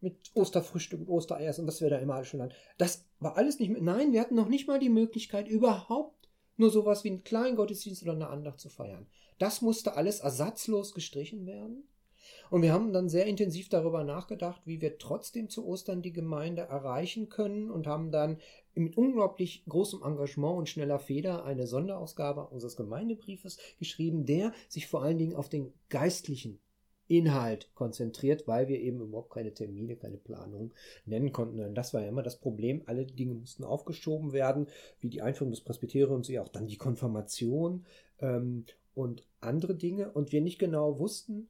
mit 0.00 0.16
Osterfrühstück 0.34 1.00
und 1.00 1.08
Ostereiersen 1.08 1.64
und 1.64 1.68
was 1.68 1.80
wir 1.80 1.90
da 1.90 1.98
immer 1.98 2.14
alles 2.14 2.28
schon 2.28 2.42
hatten. 2.42 2.54
Das 2.78 3.04
war 3.18 3.36
alles 3.36 3.58
nicht 3.58 3.70
mehr. 3.70 3.82
Nein, 3.82 4.12
wir 4.12 4.20
hatten 4.20 4.34
noch 4.34 4.48
nicht 4.48 4.66
mal 4.66 4.78
die 4.78 4.88
Möglichkeit, 4.88 5.48
überhaupt 5.48 6.28
nur 6.56 6.70
sowas 6.70 7.04
wie 7.04 7.08
einen 7.08 7.24
kleinen 7.24 7.56
Gottesdienst 7.56 8.02
oder 8.02 8.12
eine 8.12 8.28
Andacht 8.28 8.60
zu 8.60 8.68
feiern. 8.68 9.06
Das 9.38 9.62
musste 9.62 9.96
alles 9.96 10.20
ersatzlos 10.20 10.94
gestrichen 10.94 11.46
werden. 11.46 11.84
Und 12.50 12.62
wir 12.62 12.72
haben 12.72 12.92
dann 12.92 13.08
sehr 13.08 13.26
intensiv 13.26 13.68
darüber 13.68 14.04
nachgedacht, 14.04 14.62
wie 14.64 14.80
wir 14.80 14.98
trotzdem 14.98 15.48
zu 15.48 15.66
Ostern 15.66 16.02
die 16.02 16.12
Gemeinde 16.12 16.62
erreichen 16.62 17.28
können 17.28 17.70
und 17.70 17.86
haben 17.86 18.10
dann 18.10 18.38
mit 18.74 18.96
unglaublich 18.96 19.64
großem 19.68 20.02
Engagement 20.02 20.58
und 20.58 20.68
schneller 20.68 20.98
Feder 20.98 21.44
eine 21.44 21.66
Sonderausgabe 21.66 22.46
unseres 22.46 22.76
Gemeindebriefes 22.76 23.58
geschrieben, 23.78 24.26
der 24.26 24.52
sich 24.68 24.86
vor 24.86 25.02
allen 25.02 25.18
Dingen 25.18 25.34
auf 25.34 25.48
den 25.48 25.72
geistlichen 25.88 26.60
Inhalt 27.10 27.74
konzentriert, 27.74 28.46
weil 28.46 28.68
wir 28.68 28.78
eben 28.78 29.00
überhaupt 29.00 29.32
keine 29.32 29.52
Termine, 29.52 29.96
keine 29.96 30.16
Planung 30.16 30.72
nennen 31.06 31.32
konnten. 31.32 31.58
Und 31.58 31.74
das 31.74 31.92
war 31.92 32.02
ja 32.02 32.08
immer 32.08 32.22
das 32.22 32.38
Problem. 32.38 32.82
Alle 32.86 33.04
Dinge 33.04 33.34
mussten 33.34 33.64
aufgeschoben 33.64 34.32
werden, 34.32 34.68
wie 35.00 35.10
die 35.10 35.20
Einführung 35.20 35.50
des 35.50 35.60
Presbyteriums, 35.60 36.28
ja 36.28 36.40
auch 36.40 36.48
dann 36.48 36.68
die 36.68 36.76
Konfirmation 36.76 37.84
ähm, 38.20 38.64
und 38.94 39.26
andere 39.40 39.74
Dinge. 39.74 40.12
Und 40.12 40.30
wir 40.30 40.40
nicht 40.40 40.60
genau 40.60 41.00
wussten, 41.00 41.48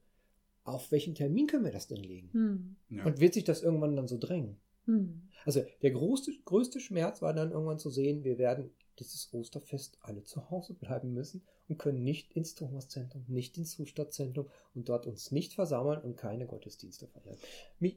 auf 0.65 0.93
welchen 0.93 1.15
Termin 1.15 1.47
können 1.47 1.65
wir 1.65 1.73
das 1.73 1.89
denn 1.89 2.03
legen? 2.03 2.31
Hm. 2.33 2.77
Ja. 2.89 3.05
Und 3.05 3.21
wird 3.21 3.35
sich 3.35 3.45
das 3.45 3.63
irgendwann 3.63 3.97
dann 3.97 4.09
so 4.09 4.19
drängen? 4.19 4.57
Hm. 4.87 5.29
Also 5.45 5.63
der 5.83 5.91
größte, 5.91 6.33
größte 6.45 6.81
Schmerz 6.81 7.23
war 7.23 7.33
dann 7.33 7.53
irgendwann 7.53 7.79
zu 7.79 7.91
sehen, 7.91 8.25
wir 8.25 8.39
werden 8.39 8.71
dieses 8.99 9.33
Osterfest 9.33 9.99
alle 10.03 10.25
zu 10.25 10.51
Hause 10.51 10.75
bleiben 10.75 11.13
müssen 11.13 11.43
und 11.69 11.79
können 11.79 12.05
nicht 12.05 12.33
ins 12.35 12.55
Thomaszentrum, 12.55 13.25
nicht 13.29 13.57
ins 13.57 13.73
Zustadtzentrum 13.73 14.49
und 14.75 14.89
dort 14.89 15.07
uns 15.07 15.31
nicht 15.31 15.55
versammeln 15.55 16.03
und 16.03 16.17
keine 16.17 16.47
Gottesdienste 16.47 17.07
feiern. 17.07 17.37
Mi 17.79 17.97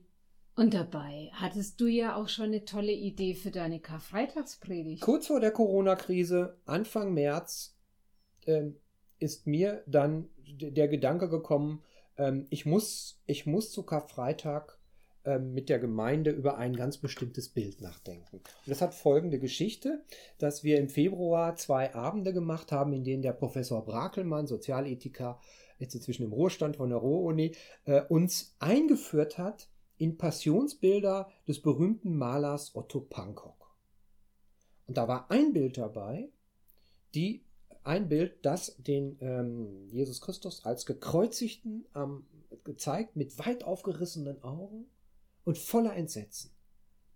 und 0.56 0.76
dabei 0.76 1.32
hattest 1.34 1.82
du 1.82 1.88
ja 1.88 2.16
auch 2.16 2.30
schon 2.30 2.46
eine 2.46 2.64
tolle 2.64 2.92
Idee 2.92 3.34
für 3.34 3.50
deine 3.50 3.80
Karfreitagspredigt. 3.80 5.02
Kurz 5.02 5.28
vor 5.28 5.40
der 5.40 5.50
Corona-Krise, 5.50 6.58
Anfang 6.66 7.14
März, 7.14 7.76
äh, 8.46 8.70
ist 9.18 9.48
mir 9.48 9.84
dann 9.88 10.30
der 10.38 10.88
Gedanke 10.88 11.28
gekommen, 11.28 11.82
ähm, 12.18 12.48
ich, 12.50 12.66
muss, 12.66 13.22
ich 13.26 13.46
muss 13.46 13.72
zu 13.72 13.84
Karfreitag 13.84 14.78
ähm, 15.26 15.54
mit 15.54 15.70
der 15.70 15.80
Gemeinde 15.80 16.32
über 16.32 16.58
ein 16.58 16.76
ganz 16.76 16.98
bestimmtes 16.98 17.50
Bild 17.50 17.80
nachdenken. 17.80 18.38
Und 18.38 18.68
das 18.68 18.82
hat 18.82 18.94
folgende 18.94 19.40
Geschichte, 19.40 20.04
dass 20.38 20.64
wir 20.64 20.80
im 20.80 20.90
Februar 20.90 21.56
zwei 21.56 21.94
Abende 21.96 22.34
gemacht 22.34 22.72
haben, 22.72 22.92
in 22.92 23.04
denen 23.04 23.22
der 23.22 23.34
Professor 23.34 23.86
Brakelmann, 23.86 24.48
Sozialethiker, 24.48 25.40
jetzt 25.80 25.96
inzwischen 25.96 26.24
im 26.24 26.34
Ruhestand 26.34 26.76
von 26.76 26.90
der 26.90 26.98
Ruhr-Uni, 26.98 27.56
äh, 27.86 28.02
uns 28.02 28.56
eingeführt 28.60 29.38
hat 29.38 29.70
in 29.98 30.18
Passionsbilder 30.18 31.30
des 31.48 31.62
berühmten 31.62 32.18
Malers 32.18 32.76
Otto 32.76 33.00
Pankok. 33.00 33.74
Und 34.88 34.98
da 34.98 35.08
war 35.08 35.32
ein 35.32 35.54
Bild 35.54 35.78
dabei, 35.78 36.30
die 37.16 37.43
ein 37.84 38.10
Bild, 38.10 38.46
das 38.46 38.76
den 38.78 39.18
ähm, 39.22 39.88
Jesus 39.90 40.22
Christus 40.22 40.66
als 40.66 40.86
gekreuzigten 40.86 41.86
ähm, 41.96 42.26
gezeigt 42.64 43.16
mit 43.16 43.38
weit 43.40 43.64
aufgerissenen 43.64 44.42
Augen 44.44 44.86
und 45.44 45.58
voller 45.58 45.96
Entsetzen. 45.96 46.52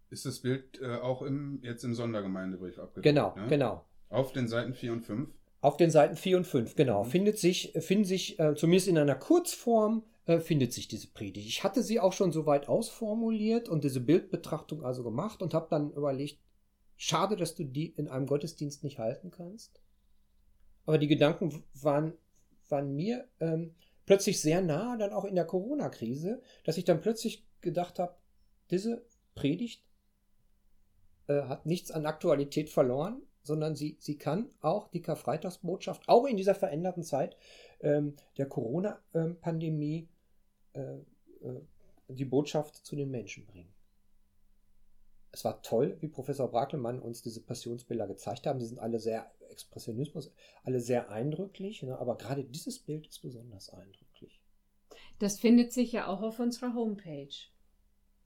Ist 0.10 0.26
das 0.26 0.40
Bild 0.40 0.82
äh, 0.82 0.96
auch 0.96 1.22
im, 1.22 1.60
jetzt 1.64 1.84
im 1.84 1.94
Sondergemeindebrief 1.94 2.80
abgedruckt? 2.80 3.04
Genau, 3.04 3.36
ne? 3.36 3.48
genau. 3.48 3.86
Auf 4.10 4.32
den 4.32 4.48
Seiten 4.48 4.74
4 4.74 4.94
und 4.94 5.02
5? 5.02 5.30
Auf 5.60 5.78
den 5.78 5.92
Seiten 5.92 6.16
4 6.16 6.38
und 6.38 6.48
5, 6.48 6.76
genau. 6.76 7.04
Mhm. 7.04 7.10
Findet 7.10 7.40
sich, 7.40 7.74
finden 7.80 8.06
sich 8.06 8.40
äh, 8.40 8.56
zumindest 8.56 8.88
in 8.88 8.98
einer 8.98 9.16
Kurzform, 9.16 10.04
äh, 10.26 10.40
findet 10.40 10.72
sich 10.72 10.88
diese 10.88 11.08
Predigt. 11.08 11.48
Ich 11.48 11.64
hatte 11.64 11.84
sie 11.84 12.00
auch 12.00 12.14
schon 12.14 12.32
so 12.32 12.46
weit 12.46 12.70
ausformuliert 12.70 13.68
und 13.68 13.84
diese 13.84 14.00
Bildbetrachtung 14.00 14.84
also 14.84 15.04
gemacht 15.04 15.42
und 15.42 15.54
habe 15.54 15.68
dann 15.70 15.92
überlegt, 15.92 16.40
schade, 16.96 17.36
dass 17.36 17.56
du 17.56 17.66
die 17.66 17.88
in 17.88 18.08
einem 18.08 18.28
Gottesdienst 18.28 18.84
nicht 18.84 19.00
halten 19.00 19.32
kannst. 19.32 19.82
Aber 20.88 20.98
die 20.98 21.08
Gedanken 21.08 21.64
waren, 21.76 22.14
waren 22.70 22.96
mir 22.96 23.28
ähm, 23.42 23.76
plötzlich 24.06 24.42
sehr 24.42 24.62
nah, 24.62 24.96
dann 24.98 25.12
auch 25.12 25.26
in 25.26 25.36
der 25.36 25.46
Corona-Krise, 25.46 26.42
dass 26.64 26.78
ich 26.78 26.86
dann 26.86 27.02
plötzlich 27.02 27.46
gedacht 27.62 28.00
habe, 28.00 28.16
diese 28.72 29.06
Predigt 29.36 29.84
äh, 31.28 31.42
hat 31.44 31.66
nichts 31.66 31.92
an 31.92 32.06
Aktualität 32.06 32.70
verloren, 32.70 33.22
sondern 33.44 33.76
sie, 33.76 33.98
sie 34.00 34.18
kann 34.18 34.50
auch 34.62 34.88
die 34.88 35.02
Karfreitagsbotschaft, 35.02 36.08
auch 36.08 36.26
in 36.26 36.38
dieser 36.38 36.56
veränderten 36.56 37.04
Zeit 37.04 37.36
ähm, 37.82 38.16
der 38.38 38.48
Corona-Pandemie, 38.48 40.08
äh, 40.72 40.80
äh, 40.80 41.62
die 42.08 42.26
Botschaft 42.26 42.78
zu 42.78 42.96
den 42.96 43.12
Menschen 43.12 43.46
bringen. 43.46 43.74
Es 45.34 45.44
war 45.44 45.62
toll, 45.62 45.98
wie 46.00 46.08
Professor 46.08 46.50
Brakelmann 46.50 47.02
uns 47.02 47.22
diese 47.22 47.42
Passionsbilder 47.42 48.08
gezeigt 48.08 48.48
haben. 48.48 48.62
Sie 48.62 48.68
sind 48.68 48.80
alle 48.80 49.00
sehr 49.00 49.30
Expressionismus, 49.50 50.32
alle 50.64 50.80
sehr 50.80 51.10
eindrücklich, 51.10 51.84
ne? 51.84 51.98
aber 51.98 52.18
gerade 52.18 52.44
dieses 52.44 52.80
Bild 52.80 53.08
ist 53.08 53.22
besonders 53.22 53.70
eindrücklich. 53.70 54.42
Das 55.20 55.40
findet 55.40 55.74
sich 55.74 55.92
ja 55.92 56.08
auch 56.08 56.22
auf 56.22 56.40
unserer 56.40 56.74
Homepage. 56.74 57.34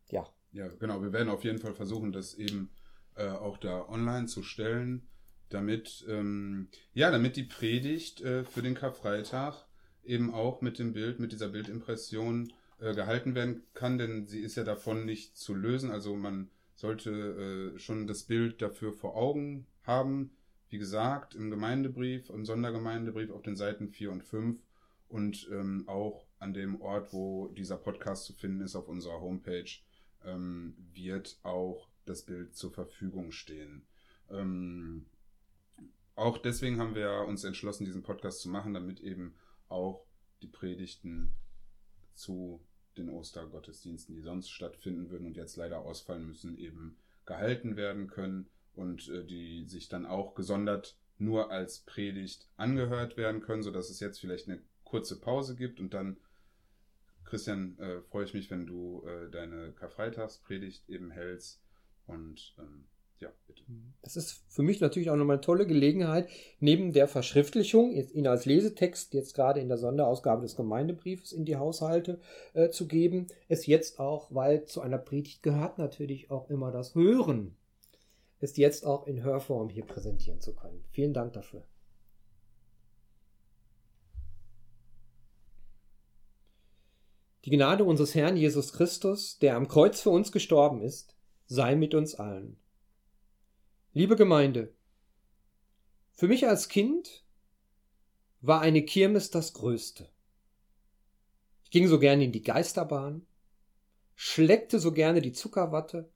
Ja. 0.09 0.27
Ja, 0.51 0.67
genau. 0.67 1.01
Wir 1.01 1.13
werden 1.13 1.29
auf 1.29 1.43
jeden 1.43 1.59
Fall 1.59 1.73
versuchen, 1.73 2.11
das 2.11 2.33
eben 2.33 2.71
äh, 3.15 3.29
auch 3.29 3.57
da 3.57 3.87
online 3.87 4.27
zu 4.27 4.43
stellen, 4.43 5.07
damit, 5.49 6.05
ähm, 6.09 6.69
ja, 6.93 7.11
damit 7.11 7.35
die 7.35 7.43
Predigt 7.43 8.21
äh, 8.21 8.43
für 8.43 8.61
den 8.61 8.75
Karfreitag 8.75 9.65
eben 10.03 10.33
auch 10.33 10.61
mit 10.61 10.79
dem 10.79 10.93
Bild, 10.93 11.19
mit 11.19 11.31
dieser 11.31 11.49
Bildimpression 11.49 12.51
äh, 12.79 12.93
gehalten 12.93 13.35
werden 13.35 13.63
kann, 13.73 13.97
denn 13.97 14.27
sie 14.27 14.39
ist 14.39 14.55
ja 14.55 14.63
davon 14.63 15.05
nicht 15.05 15.37
zu 15.37 15.53
lösen. 15.53 15.91
Also 15.91 16.15
man 16.15 16.49
sollte 16.75 17.73
äh, 17.75 17.79
schon 17.79 18.07
das 18.07 18.23
Bild 18.23 18.61
dafür 18.61 18.91
vor 18.91 19.15
Augen 19.15 19.67
haben. 19.83 20.31
Wie 20.71 20.77
gesagt, 20.77 21.35
im 21.35 21.51
Gemeindebrief, 21.51 22.29
im 22.29 22.45
Sondergemeindebrief 22.45 23.29
auf 23.29 23.41
den 23.41 23.57
Seiten 23.57 23.89
4 23.89 24.09
und 24.09 24.23
5 24.23 24.57
und 25.09 25.49
ähm, 25.51 25.83
auch 25.87 26.25
an 26.39 26.53
dem 26.53 26.79
Ort, 26.79 27.11
wo 27.11 27.49
dieser 27.49 27.75
Podcast 27.75 28.23
zu 28.23 28.31
finden 28.31 28.61
ist, 28.61 28.77
auf 28.77 28.87
unserer 28.87 29.19
Homepage, 29.19 29.69
ähm, 30.23 30.73
wird 30.93 31.37
auch 31.43 31.89
das 32.05 32.23
Bild 32.23 32.55
zur 32.55 32.71
Verfügung 32.71 33.33
stehen. 33.33 33.85
Ähm, 34.29 35.07
auch 36.15 36.37
deswegen 36.37 36.79
haben 36.79 36.95
wir 36.95 37.25
uns 37.27 37.43
entschlossen, 37.43 37.83
diesen 37.83 38.01
Podcast 38.03 38.39
zu 38.39 38.47
machen, 38.47 38.73
damit 38.73 39.01
eben 39.01 39.35
auch 39.67 40.05
die 40.41 40.47
Predigten 40.47 41.35
zu 42.15 42.61
den 42.95 43.09
Ostergottesdiensten, 43.09 44.15
die 44.15 44.21
sonst 44.21 44.49
stattfinden 44.49 45.09
würden 45.09 45.27
und 45.27 45.35
jetzt 45.35 45.57
leider 45.57 45.79
ausfallen 45.79 46.25
müssen, 46.25 46.57
eben 46.57 46.95
gehalten 47.25 47.75
werden 47.75 48.07
können 48.07 48.47
und 48.81 49.07
äh, 49.09 49.23
die 49.23 49.65
sich 49.67 49.87
dann 49.87 50.05
auch 50.05 50.35
gesondert 50.35 50.97
nur 51.17 51.51
als 51.51 51.79
Predigt 51.79 52.49
angehört 52.57 53.15
werden 53.15 53.41
können, 53.41 53.63
sodass 53.63 53.89
es 53.89 53.99
jetzt 53.99 54.19
vielleicht 54.19 54.49
eine 54.49 54.61
kurze 54.83 55.19
Pause 55.19 55.55
gibt 55.55 55.79
und 55.79 55.93
dann, 55.93 56.17
Christian, 57.23 57.77
äh, 57.79 58.01
freue 58.01 58.25
ich 58.25 58.33
mich, 58.33 58.49
wenn 58.49 58.65
du 58.65 59.05
äh, 59.05 59.29
deine 59.29 59.71
Karfreitagspredigt 59.73 60.89
eben 60.89 61.11
hältst 61.11 61.61
und 62.07 62.55
ähm, 62.57 62.85
ja, 63.19 63.29
bitte. 63.45 63.61
Das 64.01 64.17
ist 64.17 64.43
für 64.49 64.63
mich 64.63 64.81
natürlich 64.81 65.11
auch 65.11 65.15
nochmal 65.15 65.35
eine 65.35 65.45
tolle 65.45 65.67
Gelegenheit, 65.67 66.27
neben 66.59 66.91
der 66.91 67.07
Verschriftlichung, 67.07 67.91
ihn 67.91 68.27
als 68.27 68.45
Lesetext 68.45 69.13
jetzt 69.13 69.35
gerade 69.35 69.59
in 69.59 69.67
der 69.67 69.77
Sonderausgabe 69.77 70.41
des 70.41 70.55
Gemeindebriefes 70.55 71.31
in 71.31 71.45
die 71.45 71.55
Haushalte 71.55 72.19
äh, 72.53 72.69
zu 72.69 72.87
geben, 72.87 73.27
es 73.47 73.67
jetzt 73.67 73.99
auch, 73.99 74.33
weil 74.33 74.65
zu 74.65 74.81
einer 74.81 74.97
Predigt 74.97 75.43
gehört 75.43 75.77
natürlich 75.77 76.31
auch 76.31 76.49
immer 76.49 76.71
das 76.71 76.95
Hören, 76.95 77.55
es 78.41 78.57
jetzt 78.57 78.85
auch 78.85 79.07
in 79.07 79.23
Hörform 79.23 79.69
hier 79.69 79.85
präsentieren 79.85 80.41
zu 80.41 80.53
können. 80.53 80.83
Vielen 80.91 81.13
Dank 81.13 81.33
dafür. 81.33 81.65
Die 87.45 87.49
Gnade 87.49 87.83
unseres 87.83 88.13
Herrn 88.13 88.37
Jesus 88.37 88.73
Christus, 88.73 89.39
der 89.39 89.55
am 89.55 89.67
Kreuz 89.67 90.01
für 90.01 90.11
uns 90.11 90.31
gestorben 90.31 90.81
ist, 90.81 91.15
sei 91.47 91.75
mit 91.75 91.93
uns 91.93 92.15
allen. 92.15 92.57
Liebe 93.93 94.15
Gemeinde, 94.15 94.73
für 96.13 96.27
mich 96.27 96.47
als 96.47 96.69
Kind 96.69 97.25
war 98.41 98.61
eine 98.61 98.83
Kirmes 98.83 99.31
das 99.31 99.53
Größte. 99.53 100.09
Ich 101.63 101.71
ging 101.71 101.87
so 101.87 101.99
gerne 101.99 102.23
in 102.23 102.31
die 102.31 102.43
Geisterbahn, 102.43 103.25
schleckte 104.15 104.79
so 104.79 104.91
gerne 104.91 105.21
die 105.21 105.31
Zuckerwatte 105.31 106.11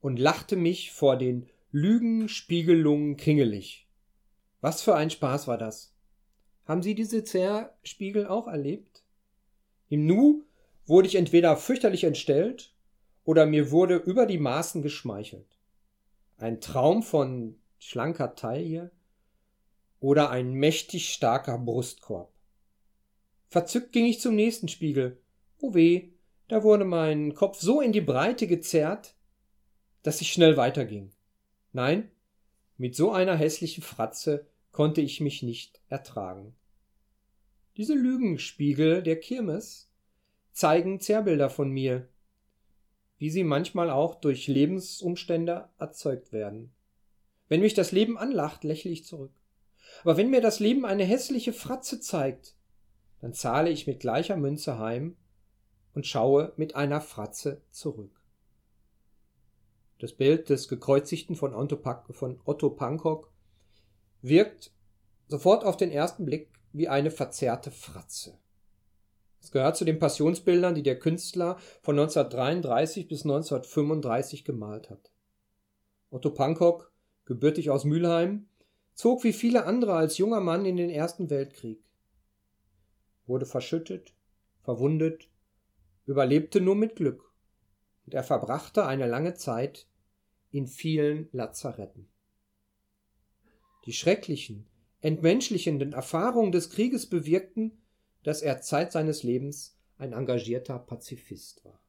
und 0.00 0.18
lachte 0.18 0.56
mich 0.56 0.92
vor 0.92 1.16
den 1.16 1.48
Lügenspiegelungen 1.72 3.16
kringelig. 3.16 3.86
Was 4.60 4.82
für 4.82 4.94
ein 4.94 5.10
Spaß 5.10 5.46
war 5.46 5.58
das. 5.58 5.94
Haben 6.64 6.82
Sie 6.82 6.94
diese 6.94 7.24
Zerspiegel 7.24 8.26
auch 8.26 8.46
erlebt? 8.46 9.04
Im 9.88 10.06
Nu 10.06 10.44
wurde 10.86 11.08
ich 11.08 11.14
entweder 11.14 11.56
fürchterlich 11.56 12.04
entstellt 12.04 12.74
oder 13.24 13.46
mir 13.46 13.70
wurde 13.70 13.96
über 13.96 14.26
die 14.26 14.38
Maßen 14.38 14.82
geschmeichelt. 14.82 15.58
ein 16.38 16.60
Traum 16.60 17.02
von 17.02 17.58
schlanker 17.78 18.34
Taille 18.34 18.90
oder 20.00 20.30
ein 20.30 20.52
mächtig 20.52 21.12
starker 21.12 21.58
Brustkorb. 21.58 22.32
Verzückt 23.48 23.92
ging 23.92 24.06
ich 24.06 24.20
zum 24.20 24.34
nächsten 24.34 24.68
Spiegel. 24.68 25.20
Oh 25.60 25.74
weh, 25.74 26.10
da 26.48 26.62
wurde 26.62 26.84
mein 26.84 27.34
Kopf 27.34 27.60
so 27.60 27.80
in 27.80 27.92
die 27.92 28.00
Breite 28.00 28.46
gezerrt, 28.46 29.14
dass 30.02 30.20
ich 30.20 30.32
schnell 30.32 30.56
weiterging. 30.56 31.12
Nein, 31.72 32.10
mit 32.76 32.96
so 32.96 33.12
einer 33.12 33.36
hässlichen 33.36 33.82
Fratze 33.82 34.46
konnte 34.72 35.00
ich 35.00 35.20
mich 35.20 35.42
nicht 35.42 35.80
ertragen. 35.88 36.54
Diese 37.76 37.94
Lügenspiegel 37.94 39.02
der 39.02 39.20
Kirmes 39.20 39.90
zeigen 40.52 41.00
Zerrbilder 41.00 41.50
von 41.50 41.70
mir, 41.70 42.08
wie 43.18 43.30
sie 43.30 43.44
manchmal 43.44 43.90
auch 43.90 44.14
durch 44.14 44.48
Lebensumstände 44.48 45.68
erzeugt 45.78 46.32
werden. 46.32 46.72
Wenn 47.48 47.60
mich 47.60 47.74
das 47.74 47.92
Leben 47.92 48.16
anlacht, 48.16 48.64
lächle 48.64 48.90
ich 48.90 49.04
zurück. 49.04 49.32
Aber 50.02 50.16
wenn 50.16 50.30
mir 50.30 50.40
das 50.40 50.60
Leben 50.60 50.86
eine 50.86 51.04
hässliche 51.04 51.52
Fratze 51.52 52.00
zeigt, 52.00 52.54
dann 53.20 53.34
zahle 53.34 53.70
ich 53.70 53.86
mit 53.86 54.00
gleicher 54.00 54.36
Münze 54.36 54.78
heim 54.78 55.16
und 55.94 56.06
schaue 56.06 56.52
mit 56.56 56.74
einer 56.74 57.00
Fratze 57.00 57.60
zurück. 57.70 58.19
Das 60.00 60.14
Bild 60.14 60.48
des 60.48 60.68
Gekreuzigten 60.68 61.36
von 61.36 61.54
Otto 61.54 62.70
Pankok 62.70 63.30
wirkt 64.22 64.72
sofort 65.28 65.62
auf 65.62 65.76
den 65.76 65.90
ersten 65.90 66.24
Blick 66.24 66.48
wie 66.72 66.88
eine 66.88 67.10
verzerrte 67.10 67.70
Fratze. 67.70 68.38
Es 69.42 69.50
gehört 69.50 69.76
zu 69.76 69.84
den 69.84 69.98
Passionsbildern, 69.98 70.74
die 70.74 70.82
der 70.82 70.98
Künstler 70.98 71.58
von 71.82 71.98
1933 71.98 73.08
bis 73.08 73.24
1935 73.24 74.44
gemalt 74.46 74.88
hat. 74.88 75.12
Otto 76.08 76.30
Pankok, 76.30 76.90
gebürtig 77.26 77.68
aus 77.68 77.84
Mülheim, 77.84 78.48
zog 78.94 79.22
wie 79.22 79.34
viele 79.34 79.66
andere 79.66 79.92
als 79.94 80.16
junger 80.16 80.40
Mann 80.40 80.64
in 80.64 80.78
den 80.78 80.88
Ersten 80.88 81.28
Weltkrieg, 81.28 81.84
wurde 83.26 83.44
verschüttet, 83.44 84.14
verwundet, 84.62 85.28
überlebte 86.06 86.62
nur 86.62 86.74
mit 86.74 86.96
Glück, 86.96 87.34
und 88.06 88.14
er 88.14 88.24
verbrachte 88.24 88.86
eine 88.86 89.06
lange 89.06 89.34
Zeit 89.34 89.86
in 90.50 90.66
vielen 90.66 91.28
Lazaretten. 91.32 92.08
Die 93.86 93.92
schrecklichen, 93.92 94.66
entmenschlichenden 95.00 95.92
Erfahrungen 95.92 96.52
des 96.52 96.70
Krieges 96.70 97.08
bewirkten, 97.08 97.80
dass 98.22 98.42
er 98.42 98.60
Zeit 98.60 98.92
seines 98.92 99.22
Lebens 99.22 99.78
ein 99.98 100.12
engagierter 100.12 100.78
Pazifist 100.78 101.64
war. 101.64 101.80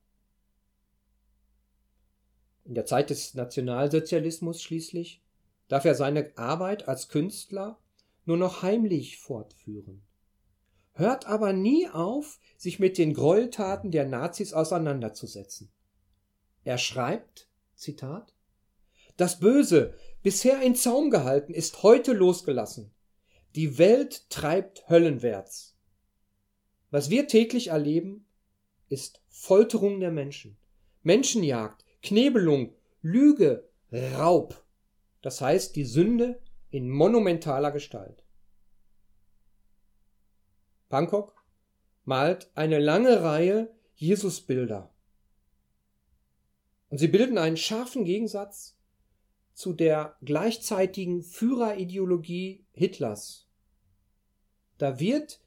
In 2.63 2.75
der 2.75 2.85
Zeit 2.85 3.09
des 3.09 3.33
Nationalsozialismus 3.33 4.61
schließlich 4.61 5.21
darf 5.67 5.85
er 5.85 5.95
seine 5.95 6.37
Arbeit 6.37 6.87
als 6.87 7.09
Künstler 7.09 7.79
nur 8.25 8.37
noch 8.37 8.61
heimlich 8.61 9.17
fortführen, 9.17 10.03
hört 10.93 11.25
aber 11.25 11.53
nie 11.53 11.89
auf, 11.89 12.39
sich 12.57 12.79
mit 12.79 12.97
den 12.97 13.13
Gräueltaten 13.13 13.91
der 13.91 14.05
Nazis 14.05 14.53
auseinanderzusetzen. 14.53 15.71
Er 16.63 16.77
schreibt, 16.77 17.49
Zitat, 17.75 18.33
das 19.17 19.39
Böse, 19.39 19.93
bisher 20.23 20.61
in 20.61 20.75
Zaum 20.75 21.09
gehalten, 21.09 21.53
ist 21.53 21.83
heute 21.83 22.13
losgelassen. 22.13 22.91
Die 23.55 23.77
Welt 23.77 24.29
treibt 24.29 24.89
höllenwärts. 24.89 25.75
Was 26.89 27.09
wir 27.09 27.27
täglich 27.27 27.67
erleben, 27.67 28.25
ist 28.89 29.21
Folterung 29.29 29.99
der 29.99 30.11
Menschen, 30.11 30.57
Menschenjagd, 31.03 31.85
Knebelung, 32.01 32.73
Lüge, 33.01 33.69
Raub. 33.91 34.63
Das 35.21 35.41
heißt 35.41 35.75
die 35.75 35.85
Sünde 35.85 36.41
in 36.69 36.89
monumentaler 36.89 37.71
Gestalt. 37.71 38.23
Bangkok 40.89 41.33
malt 42.03 42.51
eine 42.55 42.79
lange 42.79 43.23
Reihe 43.23 43.73
Jesusbilder. 43.95 44.93
Und 46.89 46.97
sie 46.97 47.07
bilden 47.07 47.37
einen 47.37 47.57
scharfen 47.57 48.03
Gegensatz 48.03 48.77
zu 49.53 49.73
der 49.73 50.15
gleichzeitigen 50.21 51.23
Führerideologie 51.23 52.65
Hitlers. 52.73 53.47
Da 54.77 54.99
wird 54.99 55.41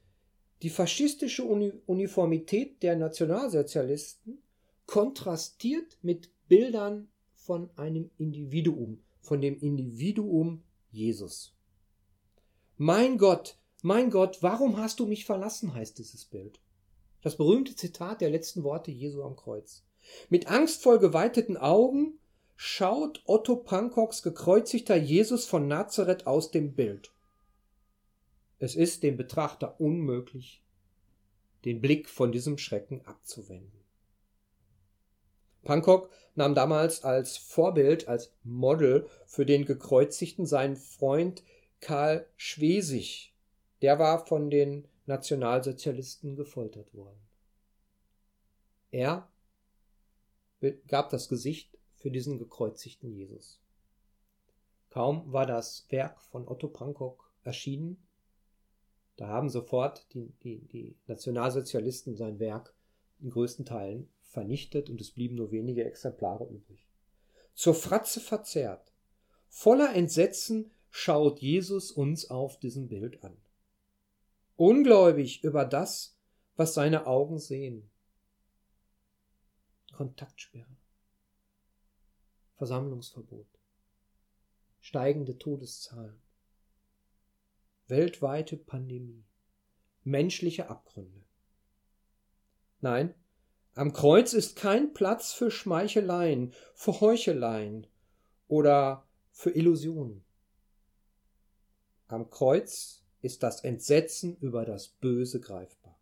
die 0.61 0.69
faschistische 0.69 1.43
Uniformität 1.43 2.81
der 2.81 2.95
Nationalsozialisten 2.95 4.41
kontrastiert 4.85 5.97
mit 6.01 6.29
Bildern 6.47 7.09
von 7.33 7.69
einem 7.75 8.09
Individuum, 8.17 9.03
von 9.21 9.41
dem 9.41 9.59
Individuum 9.59 10.63
Jesus. 10.91 11.53
Mein 12.77 13.17
Gott, 13.17 13.57
mein 13.81 14.09
Gott, 14.09 14.41
warum 14.41 14.77
hast 14.77 14.99
du 14.99 15.05
mich 15.05 15.25
verlassen, 15.25 15.73
heißt 15.73 15.97
dieses 15.97 16.25
Bild. 16.25 16.59
Das 17.21 17.37
berühmte 17.37 17.75
Zitat 17.75 18.21
der 18.21 18.29
letzten 18.29 18.63
Worte 18.63 18.91
Jesu 18.91 19.23
am 19.23 19.35
Kreuz. 19.35 19.83
Mit 20.29 20.47
angstvoll 20.47 20.99
geweiteten 20.99 21.57
Augen 21.57 22.19
schaut 22.55 23.21
Otto 23.25 23.57
Pankoks 23.57 24.23
gekreuzigter 24.23 24.95
Jesus 24.95 25.45
von 25.45 25.67
Nazareth 25.67 26.25
aus 26.25 26.51
dem 26.51 26.73
Bild. 26.73 27.11
Es 28.59 28.75
ist 28.75 29.03
dem 29.03 29.17
Betrachter 29.17 29.79
unmöglich, 29.79 30.63
den 31.65 31.81
Blick 31.81 32.09
von 32.09 32.31
diesem 32.31 32.57
Schrecken 32.57 33.05
abzuwenden. 33.05 33.83
Pankok 35.63 36.11
nahm 36.35 36.55
damals 36.55 37.03
als 37.03 37.37
Vorbild, 37.37 38.07
als 38.07 38.31
Model 38.43 39.09
für 39.25 39.45
den 39.45 39.65
Gekreuzigten 39.65 40.45
seinen 40.45 40.75
Freund 40.75 41.43
Karl 41.81 42.25
Schwesig. 42.37 43.33
Der 43.81 43.99
war 43.99 44.25
von 44.25 44.49
den 44.49 44.87
Nationalsozialisten 45.07 46.35
gefoltert 46.35 46.93
worden. 46.93 47.19
Er 48.91 49.27
gab 50.87 51.09
das 51.09 51.27
Gesicht 51.27 51.74
für 52.05 52.11
diesen 52.11 52.37
gekreuzigten 52.37 53.11
Jesus. 53.11 53.59
Kaum 54.91 55.33
war 55.33 55.47
das 55.47 55.87
Werk 55.89 56.21
von 56.21 56.47
Otto 56.47 56.67
Pankok 56.67 57.33
erschienen, 57.41 57.97
da 59.15 59.27
haben 59.29 59.49
sofort 59.49 60.05
die, 60.13 60.31
die, 60.43 60.59
die 60.67 60.95
Nationalsozialisten 61.07 62.15
sein 62.15 62.37
Werk 62.37 62.75
in 63.21 63.31
größten 63.31 63.65
Teilen 63.65 64.07
vernichtet 64.21 64.91
und 64.91 65.01
es 65.01 65.09
blieben 65.09 65.33
nur 65.33 65.49
wenige 65.49 65.83
Exemplare 65.83 66.45
übrig. 66.45 66.85
Zur 67.55 67.73
Fratze 67.73 68.19
verzerrt, 68.19 68.93
voller 69.47 69.95
Entsetzen 69.95 70.69
schaut 70.91 71.39
Jesus 71.39 71.91
uns 71.91 72.29
auf 72.29 72.59
diesem 72.59 72.87
Bild 72.87 73.23
an. 73.23 73.35
Ungläubig 74.57 75.43
über 75.43 75.65
das, 75.65 76.15
was 76.55 76.75
seine 76.75 77.07
Augen 77.07 77.39
sehen. 77.39 77.89
Kontaktsperre. 79.91 80.75
Versammlungsverbot, 82.55 83.47
steigende 84.79 85.37
Todeszahlen, 85.37 86.21
weltweite 87.87 88.57
Pandemie, 88.57 89.25
menschliche 90.03 90.69
Abgründe. 90.69 91.23
Nein, 92.81 93.13
am 93.73 93.91
Kreuz 93.91 94.33
ist 94.33 94.55
kein 94.55 94.93
Platz 94.93 95.33
für 95.33 95.51
Schmeicheleien, 95.51 96.53
für 96.73 97.01
Heucheleien 97.01 97.87
oder 98.47 99.05
für 99.31 99.51
Illusionen. 99.51 100.23
Am 102.07 102.29
Kreuz 102.29 103.03
ist 103.21 103.43
das 103.43 103.63
Entsetzen 103.63 104.37
über 104.37 104.63
das 104.63 104.87
Böse 104.87 105.41
greifbar. 105.41 105.99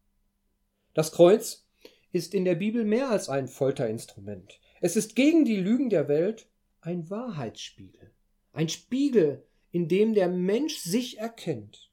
Das 0.93 1.11
Kreuz 1.13 1.65
ist 2.11 2.35
in 2.35 2.45
der 2.45 2.55
Bibel 2.55 2.85
mehr 2.85 3.09
als 3.09 3.29
ein 3.29 3.47
Folterinstrument. 3.47 4.59
Es 4.83 4.97
ist 4.97 5.15
gegen 5.15 5.45
die 5.45 5.55
Lügen 5.55 5.89
der 5.89 6.09
Welt 6.09 6.45
ein 6.81 7.09
Wahrheitsspiegel. 7.09 8.11
Ein 8.51 8.67
Spiegel, 8.67 9.47
in 9.71 9.87
dem 9.87 10.13
der 10.13 10.27
Mensch 10.27 10.79
sich 10.79 11.19
erkennt, 11.19 11.89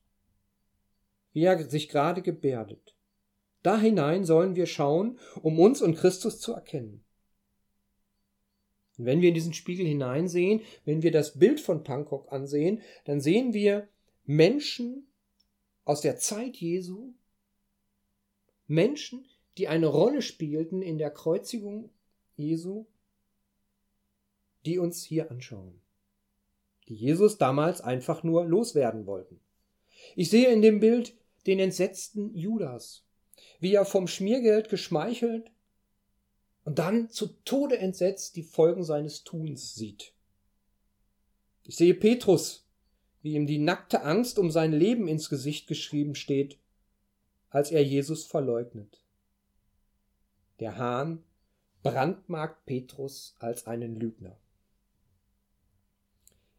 wie 1.33 1.45
er 1.45 1.69
sich 1.69 1.89
gerade 1.89 2.21
gebärdet. 2.21 2.97
Da 3.63 3.79
hinein 3.79 4.25
sollen 4.25 4.57
wir 4.57 4.67
schauen, 4.67 5.21
um 5.41 5.61
uns 5.61 5.83
und 5.83 5.99
Christus 5.99 6.41
zu 6.41 6.53
erkennen. 6.53 7.05
Und 8.99 9.05
wenn 9.05 9.21
wir 9.21 9.29
in 9.29 9.37
diesen 9.37 9.55
Spiegel 9.55 9.87
hineinsehen, 9.87 10.61
wenn 10.85 11.05
wir 11.05 11.13
das 11.13 11.39
Bild 11.39 11.61
von 11.61 11.85
Pankok 11.85 12.33
ansehen, 12.33 12.83
dann 13.05 13.21
sehen 13.21 13.53
wir 13.55 13.89
Menschen 14.25 15.07
aus 15.85 16.01
der 16.01 16.17
Zeit 16.17 16.57
Jesu, 16.57 17.13
Menschen, 18.67 19.29
die 19.59 19.69
eine 19.69 19.87
Rolle 19.87 20.23
spielten 20.23 20.83
in 20.83 20.99
der 20.99 21.13
Kreuzigung 21.13 21.91
Jesu, 22.41 22.87
die 24.67 24.79
uns 24.79 25.03
hier 25.03 25.31
anschauen, 25.31 25.81
die 26.89 26.95
Jesus 26.95 27.39
damals 27.39 27.81
einfach 27.81 28.23
nur 28.23 28.45
loswerden 28.45 29.07
wollten. 29.07 29.41
Ich 30.17 30.31
sehe 30.31 30.53
in 30.53 30.63
dem 30.63 30.81
Bild 30.81 31.17
den 31.47 31.59
entsetzten 31.59 32.35
Judas, 32.35 33.05
wie 33.59 33.75
er 33.75 33.85
vom 33.85 34.07
Schmiergeld 34.07 34.69
geschmeichelt 34.69 35.51
und 36.65 36.79
dann 36.79 37.11
zu 37.11 37.29
Tode 37.45 37.79
entsetzt 37.79 38.37
die 38.37 38.43
Folgen 38.43 38.85
seines 38.85 39.25
Tuns 39.25 39.75
sieht. 39.75 40.13
Ich 41.65 41.77
sehe 41.77 41.95
Petrus, 41.95 42.67
wie 43.23 43.35
ihm 43.35 43.47
die 43.47 43.59
nackte 43.59 44.03
Angst 44.03 44.39
um 44.39 44.51
sein 44.51 44.73
Leben 44.73 45.09
ins 45.09 45.29
Gesicht 45.29 45.67
geschrieben 45.67 46.15
steht, 46.15 46.59
als 47.49 47.71
er 47.71 47.85
Jesus 47.85 48.25
verleugnet. 48.25 49.03
Der 50.59 50.77
Hahn 50.77 51.23
brandmarkt 51.83 52.67
Petrus 52.67 53.37
als 53.39 53.67
einen 53.67 53.97
Lügner. 53.97 54.39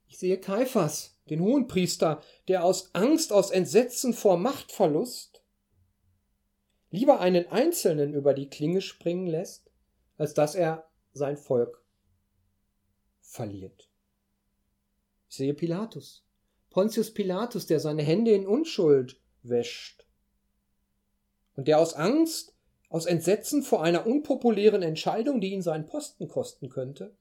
Ich 0.07 0.17
sehe 0.17 0.39
Kaiphas, 0.39 1.17
den 1.29 1.41
Hohenpriester, 1.41 2.21
der 2.47 2.65
aus 2.65 2.93
Angst, 2.93 3.31
aus 3.31 3.51
Entsetzen 3.51 4.13
vor 4.13 4.37
Machtverlust 4.37 5.41
lieber 6.89 7.21
einen 7.21 7.47
Einzelnen 7.47 8.13
über 8.13 8.33
die 8.33 8.49
Klinge 8.49 8.81
springen 8.81 9.27
lässt, 9.27 9.71
als 10.17 10.33
dass 10.33 10.55
er 10.55 10.89
sein 11.13 11.37
Volk 11.37 11.81
verliert. 13.21 13.89
Ich 15.29 15.37
sehe 15.37 15.53
Pilatus, 15.53 16.25
Pontius 16.69 17.13
Pilatus, 17.13 17.65
der 17.65 17.79
seine 17.79 18.03
Hände 18.03 18.31
in 18.31 18.45
Unschuld 18.45 19.21
wäscht 19.43 20.05
und 21.55 21.67
der 21.67 21.79
aus 21.79 21.93
Angst, 21.93 22.50
aus 22.91 23.05
Entsetzen 23.05 23.63
vor 23.63 23.81
einer 23.83 24.05
unpopulären 24.05 24.83
Entscheidung, 24.83 25.39
die 25.39 25.53
ihn 25.53 25.61
seinen 25.61 25.85
Posten 25.85 26.27
kosten 26.27 26.67
könnte, 26.67 27.15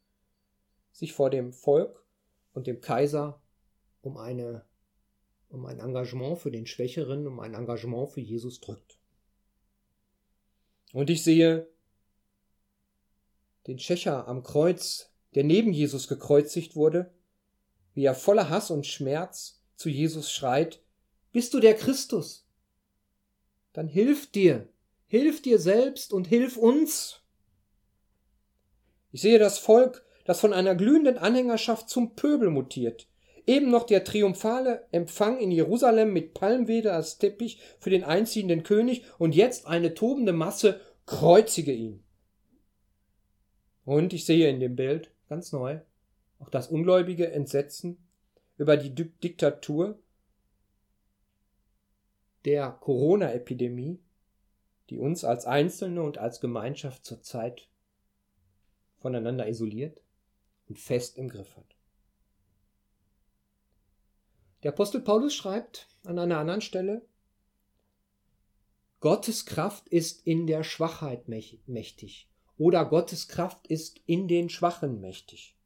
sich 0.90 1.12
vor 1.12 1.30
dem 1.30 1.52
Volk 1.52 2.04
und 2.52 2.66
dem 2.66 2.80
Kaiser 2.80 3.40
um 4.02 4.16
eine 4.16 4.64
um 5.48 5.66
ein 5.66 5.80
Engagement 5.80 6.38
für 6.38 6.52
den 6.52 6.66
Schwächeren, 6.66 7.26
um 7.26 7.40
ein 7.40 7.54
Engagement 7.54 8.10
für 8.10 8.20
Jesus 8.20 8.60
drückt. 8.60 8.98
Und 10.92 11.10
ich 11.10 11.24
sehe 11.24 11.68
den 13.66 13.80
Schächer 13.80 14.28
am 14.28 14.44
Kreuz, 14.44 15.12
der 15.34 15.42
neben 15.42 15.72
Jesus 15.72 16.06
gekreuzigt 16.06 16.76
wurde, 16.76 17.12
wie 17.94 18.04
er 18.04 18.14
voller 18.14 18.48
Hass 18.48 18.70
und 18.70 18.86
Schmerz 18.86 19.60
zu 19.74 19.88
Jesus 19.88 20.30
schreit, 20.30 20.82
Bist 21.32 21.52
du 21.52 21.58
der 21.58 21.74
Christus? 21.74 22.46
Dann 23.72 23.88
hilf 23.88 24.30
dir, 24.30 24.68
hilf 25.10 25.42
dir 25.42 25.58
selbst 25.58 26.12
und 26.12 26.28
hilf 26.28 26.56
uns. 26.56 27.20
Ich 29.10 29.20
sehe 29.20 29.40
das 29.40 29.58
Volk, 29.58 30.04
das 30.24 30.38
von 30.38 30.52
einer 30.52 30.76
glühenden 30.76 31.18
Anhängerschaft 31.18 31.88
zum 31.88 32.14
Pöbel 32.14 32.48
mutiert. 32.48 33.08
Eben 33.44 33.72
noch 33.72 33.86
der 33.86 34.04
triumphale 34.04 34.86
Empfang 34.92 35.40
in 35.40 35.50
Jerusalem 35.50 36.12
mit 36.12 36.32
Palmwedel 36.32 36.92
als 36.92 37.18
Teppich 37.18 37.60
für 37.80 37.90
den 37.90 38.04
einziehenden 38.04 38.62
König 38.62 39.02
und 39.18 39.34
jetzt 39.34 39.66
eine 39.66 39.94
tobende 39.94 40.32
Masse, 40.32 40.80
kreuzige 41.06 41.72
ihn. 41.72 42.04
Und 43.84 44.12
ich 44.12 44.24
sehe 44.24 44.48
in 44.48 44.60
dem 44.60 44.76
Bild, 44.76 45.10
ganz 45.28 45.50
neu, 45.50 45.80
auch 46.38 46.50
das 46.50 46.68
ungläubige 46.68 47.32
Entsetzen 47.32 47.98
über 48.58 48.76
die 48.76 48.94
Diktatur 48.94 49.98
der 52.44 52.70
Corona-Epidemie, 52.70 53.98
die 54.90 54.98
uns 54.98 55.24
als 55.24 55.46
Einzelne 55.46 56.02
und 56.02 56.18
als 56.18 56.40
Gemeinschaft 56.40 57.04
zurzeit 57.04 57.68
voneinander 58.98 59.48
isoliert 59.48 60.02
und 60.68 60.78
fest 60.78 61.16
im 61.16 61.28
Griff 61.28 61.56
hat. 61.56 61.76
Der 64.62 64.72
Apostel 64.72 65.00
Paulus 65.00 65.34
schreibt 65.34 65.88
an 66.04 66.18
einer 66.18 66.38
anderen 66.38 66.60
Stelle, 66.60 67.06
Gottes 69.00 69.46
Kraft 69.46 69.88
ist 69.88 70.26
in 70.26 70.46
der 70.46 70.62
Schwachheit 70.62 71.28
mächtig 71.28 72.28
oder 72.58 72.84
Gottes 72.84 73.28
Kraft 73.28 73.66
ist 73.68 74.00
in 74.04 74.28
den 74.28 74.50
Schwachen 74.50 75.00
mächtig. 75.00 75.56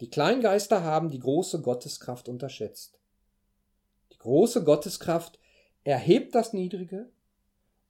Die 0.00 0.08
Kleingeister 0.08 0.84
haben 0.84 1.10
die 1.10 1.18
große 1.18 1.62
Gotteskraft 1.62 2.28
unterschätzt. 2.28 3.00
Die 4.12 4.18
große 4.18 4.62
Gotteskraft 4.62 5.40
erhebt 5.82 6.34
das 6.34 6.52
Niedrige 6.52 7.10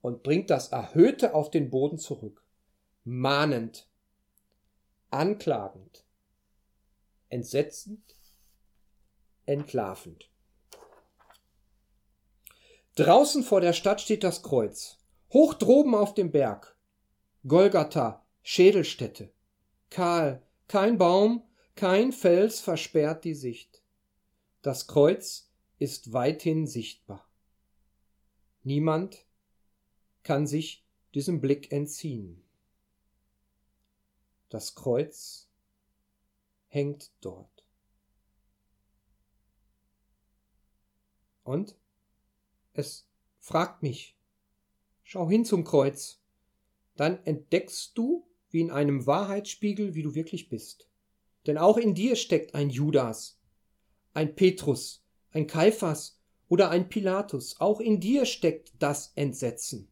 und 0.07 0.23
bringt 0.23 0.51
das 0.51 0.69
Erhöhte 0.69 1.35
auf 1.35 1.51
den 1.51 1.69
Boden 1.69 1.99
zurück, 1.99 2.45
mahnend, 3.03 3.89
anklagend, 5.11 6.05
entsetzend, 7.29 8.15
entlarvend. 9.47 10.31
Draußen 12.95 13.43
vor 13.43 13.61
der 13.61 13.73
Stadt 13.73 14.01
steht 14.01 14.23
das 14.23 14.45
Kreuz, 14.45 14.99
hoch 15.33 15.55
droben 15.55 15.97
auf 15.97 16.15
dem 16.15 16.31
Berg. 16.31 16.79
Golgatha, 17.45 18.25
Schädelstätte. 18.45 19.33
Kahl, 19.91 20.41
kein 20.69 20.99
Baum, 20.99 21.43
kein 21.75 22.13
Fels 22.13 22.61
versperrt 22.61 23.25
die 23.25 23.35
Sicht. 23.35 23.83
Das 24.63 24.87
Kreuz 24.87 25.51
ist 25.81 26.13
weithin 26.13 26.69
sichtbar. 26.69 27.29
Niemand 28.63 29.26
kann 30.27 30.49
sich 30.49 30.85
diesem 31.15 31.41
Blick 31.41 31.71
entziehen. 31.71 32.43
Das 34.49 34.75
Kreuz 34.75 35.49
hängt 36.67 37.13
dort. 37.21 37.65
Und 41.45 41.77
es 42.73 43.09
fragt 43.39 43.85
mich. 43.85 44.19
Schau 45.05 45.29
hin 45.29 45.45
zum 45.45 45.63
Kreuz. 45.63 46.21
Dann 46.97 47.25
entdeckst 47.25 47.97
du, 47.97 48.27
wie 48.51 48.61
in 48.61 48.73
einem 48.73 49.07
Wahrheitsspiegel, 49.07 49.95
wie 49.95 50.03
du 50.03 50.17
wirklich 50.17 50.49
bist. 50.49 50.89
Denn 51.47 51.57
auch 51.57 51.77
in 51.77 51.95
dir 51.95 52.17
steckt 52.17 52.57
ein 52.57 52.71
Judas, 52.71 53.39
ein 54.13 54.35
Petrus, 54.35 55.05
ein 55.31 55.47
Kaiphas 55.47 56.21
oder 56.49 56.71
ein 56.71 56.89
Pilatus. 56.89 57.61
Auch 57.61 57.79
in 57.79 58.01
dir 58.01 58.27
steckt 58.27 58.73
das 58.81 59.13
Entsetzen. 59.15 59.89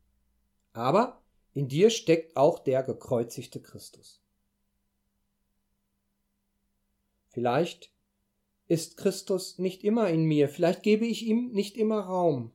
Aber 0.74 1.22
in 1.54 1.68
dir 1.68 1.88
steckt 1.88 2.36
auch 2.36 2.58
der 2.58 2.82
gekreuzigte 2.82 3.62
Christus. 3.62 4.20
Vielleicht 7.28 7.90
ist 8.66 8.96
Christus 8.96 9.58
nicht 9.58 9.84
immer 9.84 10.10
in 10.10 10.24
mir, 10.24 10.48
vielleicht 10.48 10.82
gebe 10.82 11.06
ich 11.06 11.24
ihm 11.24 11.52
nicht 11.52 11.76
immer 11.76 12.00
Raum. 12.00 12.52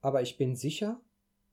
Aber 0.00 0.22
ich 0.22 0.36
bin 0.36 0.54
sicher, 0.54 1.00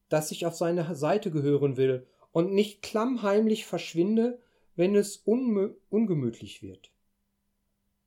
dass 0.09 0.31
ich 0.31 0.45
auf 0.45 0.55
seine 0.55 0.95
Seite 0.95 1.31
gehören 1.31 1.77
will 1.77 2.05
und 2.31 2.53
nicht 2.53 2.81
klammheimlich 2.81 3.65
verschwinde, 3.65 4.39
wenn 4.75 4.95
es 4.95 5.17
ungemütlich 5.17 6.61
wird. 6.61 6.91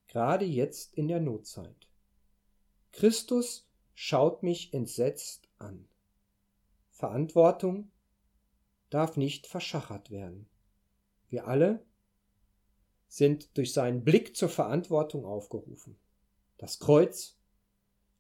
Gerade 0.07 0.45
jetzt 0.45 0.95
in 0.95 1.09
der 1.09 1.21
Notzeit. 1.21 1.89
Christus 2.93 3.67
schaut 3.95 4.43
mich 4.43 4.73
entsetzt 4.75 5.49
an. 5.59 5.89
Verantwortung 6.95 7.91
darf 8.89 9.17
nicht 9.17 9.49
verschachert 9.49 10.13
werden. 10.13 10.47
Wir 11.29 11.49
alle 11.49 11.85
sind 13.09 13.57
durch 13.59 13.73
seinen 13.73 14.05
Blick 14.05 14.37
zur 14.37 14.49
Verantwortung 14.49 15.25
aufgerufen. 15.25 15.99
Das 16.57 16.79
Kreuz, 16.79 17.37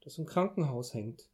das 0.00 0.18
im 0.18 0.26
Krankenhaus 0.26 0.92
hängt, 0.92 1.28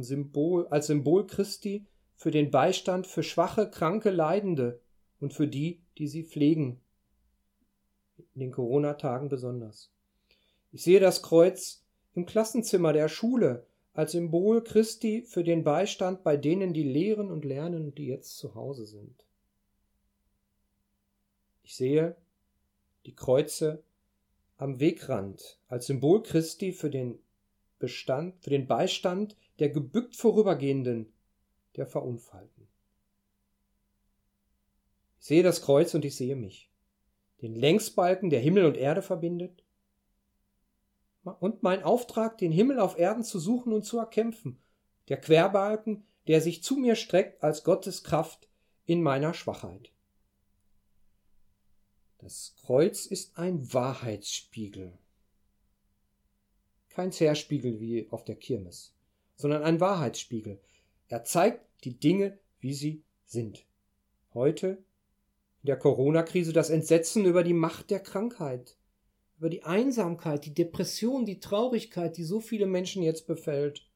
Symbol, 0.00 0.66
als 0.68 0.86
Symbol 0.86 1.26
Christi 1.26 1.86
für 2.16 2.30
den 2.30 2.50
Beistand 2.50 3.06
für 3.06 3.22
schwache, 3.22 3.70
kranke, 3.70 4.10
Leidende 4.10 4.80
und 5.20 5.34
für 5.34 5.46
die, 5.46 5.84
die 5.98 6.08
sie 6.08 6.24
pflegen. 6.24 6.80
In 8.34 8.40
den 8.40 8.50
Corona-Tagen 8.50 9.28
besonders. 9.28 9.92
Ich 10.72 10.82
sehe 10.82 11.00
das 11.00 11.22
Kreuz 11.22 11.84
im 12.14 12.24
Klassenzimmer 12.24 12.94
der 12.94 13.08
Schule 13.08 13.66
als 13.96 14.12
Symbol 14.12 14.62
Christi 14.62 15.22
für 15.22 15.42
den 15.42 15.64
Beistand 15.64 16.22
bei 16.22 16.36
denen, 16.36 16.74
die 16.74 16.82
lehren 16.82 17.30
und 17.30 17.46
lernen 17.46 17.94
die 17.94 18.06
jetzt 18.06 18.36
zu 18.36 18.54
Hause 18.54 18.84
sind. 18.84 19.24
Ich 21.62 21.76
sehe 21.76 22.14
die 23.06 23.14
Kreuze 23.14 23.82
am 24.58 24.80
Wegrand 24.80 25.58
als 25.68 25.86
Symbol 25.86 26.22
Christi 26.22 26.72
für 26.72 26.90
den 26.90 27.18
Bestand, 27.78 28.38
für 28.42 28.50
den 28.50 28.66
Beistand 28.66 29.34
der 29.60 29.70
gebückt 29.70 30.14
Vorübergehenden, 30.14 31.10
der 31.76 31.86
Verunfallten. 31.86 32.68
Ich 35.20 35.26
sehe 35.26 35.42
das 35.42 35.62
Kreuz 35.62 35.94
und 35.94 36.04
ich 36.04 36.16
sehe 36.16 36.36
mich, 36.36 36.68
den 37.40 37.54
Längsbalken, 37.54 38.28
der 38.28 38.40
Himmel 38.40 38.66
und 38.66 38.76
Erde 38.76 39.00
verbindet, 39.00 39.64
und 41.32 41.62
mein 41.62 41.82
Auftrag, 41.82 42.38
den 42.38 42.52
Himmel 42.52 42.80
auf 42.80 42.98
Erden 42.98 43.24
zu 43.24 43.38
suchen 43.38 43.72
und 43.72 43.84
zu 43.84 43.98
erkämpfen, 43.98 44.58
der 45.08 45.20
Querbalken, 45.20 46.04
der 46.26 46.40
sich 46.40 46.62
zu 46.62 46.76
mir 46.76 46.96
streckt 46.96 47.42
als 47.42 47.64
Gottes 47.64 48.02
Kraft 48.02 48.48
in 48.84 49.02
meiner 49.02 49.34
Schwachheit. 49.34 49.90
Das 52.18 52.54
Kreuz 52.64 53.06
ist 53.06 53.38
ein 53.38 53.72
Wahrheitsspiegel, 53.72 54.98
kein 56.88 57.12
Zerspiegel 57.12 57.78
wie 57.78 58.08
auf 58.10 58.24
der 58.24 58.36
Kirmes 58.36 58.96
sondern 59.36 59.62
ein 59.62 59.80
Wahrheitsspiegel. 59.80 60.58
Er 61.08 61.24
zeigt 61.24 61.64
die 61.84 61.98
Dinge, 61.98 62.38
wie 62.58 62.74
sie 62.74 63.02
sind. 63.24 63.64
Heute, 64.34 64.78
in 65.62 65.66
der 65.66 65.78
Corona-Krise, 65.78 66.52
das 66.52 66.70
Entsetzen 66.70 67.24
über 67.24 67.44
die 67.44 67.54
Macht 67.54 67.90
der 67.90 68.00
Krankheit, 68.00 68.76
über 69.38 69.50
die 69.50 69.64
Einsamkeit, 69.64 70.44
die 70.44 70.54
Depression, 70.54 71.26
die 71.26 71.40
Traurigkeit, 71.40 72.16
die 72.16 72.24
so 72.24 72.40
viele 72.40 72.66
Menschen 72.66 73.02
jetzt 73.02 73.26
befällt. 73.26 73.86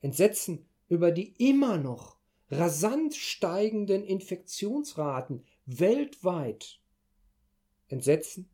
Entsetzen 0.00 0.66
über 0.88 1.12
die 1.12 1.34
immer 1.38 1.78
noch 1.78 2.16
rasant 2.50 3.14
steigenden 3.14 4.04
Infektionsraten 4.04 5.44
weltweit. 5.64 6.80
Entsetzen 7.88 8.48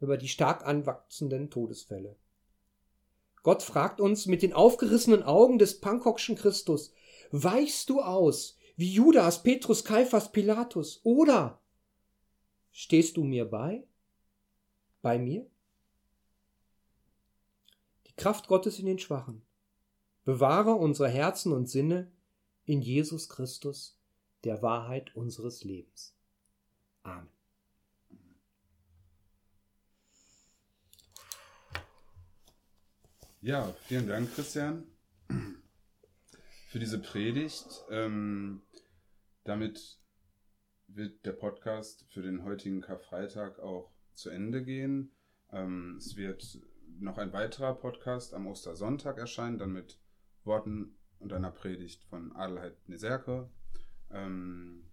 über 0.00 0.16
die 0.16 0.28
stark 0.28 0.64
anwachsenden 0.64 1.50
Todesfälle. 1.50 2.16
Gott 3.42 3.62
fragt 3.62 4.00
uns 4.00 4.26
mit 4.26 4.42
den 4.42 4.52
aufgerissenen 4.52 5.22
Augen 5.22 5.58
des 5.58 5.80
Pankokschen 5.80 6.36
Christus, 6.36 6.92
weichst 7.30 7.88
du 7.90 8.00
aus, 8.00 8.56
wie 8.76 8.92
Judas, 8.92 9.42
Petrus, 9.42 9.84
Kaiphas, 9.84 10.32
Pilatus, 10.32 11.00
oder 11.04 11.60
stehst 12.70 13.16
du 13.16 13.24
mir 13.24 13.44
bei? 13.44 13.84
Bei 15.06 15.20
mir? 15.20 15.48
Die 18.08 18.16
Kraft 18.16 18.48
Gottes 18.48 18.80
in 18.80 18.86
den 18.86 18.98
Schwachen. 18.98 19.46
Bewahre 20.24 20.72
unsere 20.72 21.08
Herzen 21.08 21.52
und 21.52 21.68
Sinne 21.70 22.10
in 22.64 22.82
Jesus 22.82 23.28
Christus, 23.28 24.00
der 24.42 24.62
Wahrheit 24.62 25.14
unseres 25.14 25.62
Lebens. 25.62 26.12
Amen. 27.04 27.28
Ja, 33.42 33.72
vielen 33.84 34.08
Dank, 34.08 34.34
Christian, 34.34 34.88
für 36.66 36.80
diese 36.80 36.98
Predigt. 36.98 37.84
Ähm, 37.90 38.60
damit 39.44 40.00
wird 40.88 41.24
der 41.24 41.34
Podcast 41.34 42.06
für 42.08 42.22
den 42.22 42.42
heutigen 42.42 42.80
Karfreitag 42.80 43.60
auch 43.60 43.95
zu 44.16 44.30
Ende 44.30 44.62
gehen. 44.62 45.12
Ähm, 45.50 45.96
es 45.98 46.16
wird 46.16 46.60
noch 46.98 47.18
ein 47.18 47.32
weiterer 47.32 47.74
Podcast 47.74 48.34
am 48.34 48.46
Ostersonntag 48.46 49.18
erscheinen, 49.18 49.58
dann 49.58 49.72
mit 49.72 50.00
Worten 50.44 50.96
und 51.18 51.32
einer 51.32 51.50
Predigt 51.50 52.04
von 52.04 52.32
Adelheid 52.32 52.88
Neserke. 52.88 53.50
Ähm, 54.10 54.90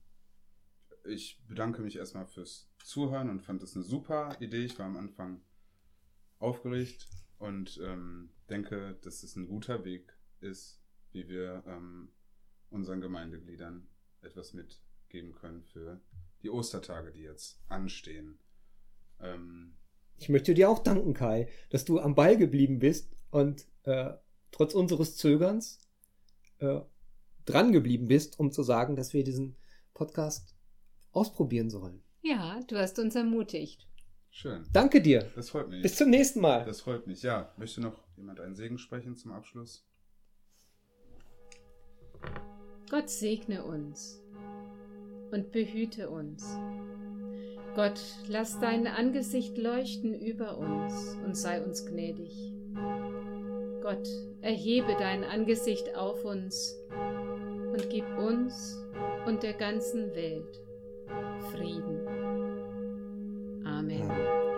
ich 1.06 1.42
bedanke 1.48 1.82
mich 1.82 1.98
erstmal 1.98 2.26
fürs 2.26 2.70
Zuhören 2.84 3.30
und 3.30 3.42
fand 3.42 3.62
das 3.62 3.76
eine 3.76 3.84
super 3.84 4.36
Idee. 4.40 4.66
Ich 4.66 4.80
war 4.80 4.86
am 4.86 4.98
Anfang 4.98 5.42
aufgeregt 6.40 7.08
und 7.40 7.80
ähm, 7.84 8.30
denke, 8.50 8.98
dass 9.02 9.24
es 9.24 9.36
ein 9.36 9.48
guter 9.48 9.84
Weg 9.84 10.14
ist, 10.40 10.82
wie 11.12 11.28
wir 11.28 11.64
ähm, 11.68 12.10
unseren 12.70 13.02
Gemeindegliedern 13.02 13.88
etwas 14.22 14.54
mitgeben 14.54 15.34
können 15.34 15.64
für 15.64 16.02
die 16.42 16.50
Ostertage, 16.50 17.12
die 17.12 17.22
jetzt 17.22 17.62
anstehen. 17.70 18.40
Ähm, 19.24 19.74
ich 20.18 20.30
möchte 20.30 20.54
dir 20.54 20.70
auch 20.70 20.80
danken, 20.80 21.14
Kai, 21.14 21.48
dass 21.70 21.86
du 21.86 22.00
am 22.00 22.16
Ball 22.16 22.38
geblieben 22.38 22.80
bist 22.80 23.12
und 23.30 23.66
äh, 23.84 24.12
trotz 24.52 24.74
unseres 24.74 25.18
Zögerns 25.18 25.80
äh, 26.60 26.80
dran 27.46 27.72
geblieben 27.72 28.08
bist, 28.08 28.40
um 28.40 28.52
zu 28.52 28.64
sagen, 28.64 28.96
dass 28.96 29.14
wir 29.14 29.24
diesen 29.24 29.56
Podcast 29.94 30.56
ausprobieren 31.12 31.70
sollen. 31.70 32.02
Ja, 32.22 32.60
du 32.68 32.78
hast 32.78 33.00
uns 33.00 33.16
ermutigt. 33.16 33.88
Schön. 34.30 34.66
Danke 34.72 35.02
dir. 35.02 35.30
Das 35.36 35.50
freut 35.52 35.70
mich. 35.70 35.82
Bis 35.82 35.96
zum 35.96 36.10
nächsten 36.10 36.40
Mal. 36.40 36.66
Das 36.66 36.82
freut 36.82 37.06
mich. 37.06 37.22
Ja, 37.22 37.54
möchte 37.58 37.82
noch 37.82 38.04
jemand 38.16 38.40
einen 38.40 38.56
Segen 38.56 38.78
sprechen 38.78 39.16
zum 39.16 39.32
Abschluss? 39.32 39.86
Gott 42.90 43.10
segne 43.10 43.64
uns 43.64 44.22
und 45.32 45.52
behüte 45.52 46.10
uns. 46.10 46.58
Gott, 47.76 48.00
lass 48.28 48.60
dein 48.60 48.86
Angesicht 48.86 49.58
leuchten 49.58 50.14
über 50.14 50.58
uns 50.58 51.18
und 51.26 51.36
sei 51.36 51.62
uns 51.64 51.86
gnädig. 51.86 52.54
Gott, 53.82 54.08
erhebe 54.42 54.96
dein 55.00 55.24
Angesicht 55.24 55.96
auf 55.96 56.24
uns 56.24 56.78
und 57.72 57.90
gib 57.90 58.06
uns 58.18 58.80
und 59.26 59.42
der 59.42 59.54
ganzen 59.54 60.14
Welt 60.14 60.62
Frieden. 61.52 62.08
Amen. 63.66 64.53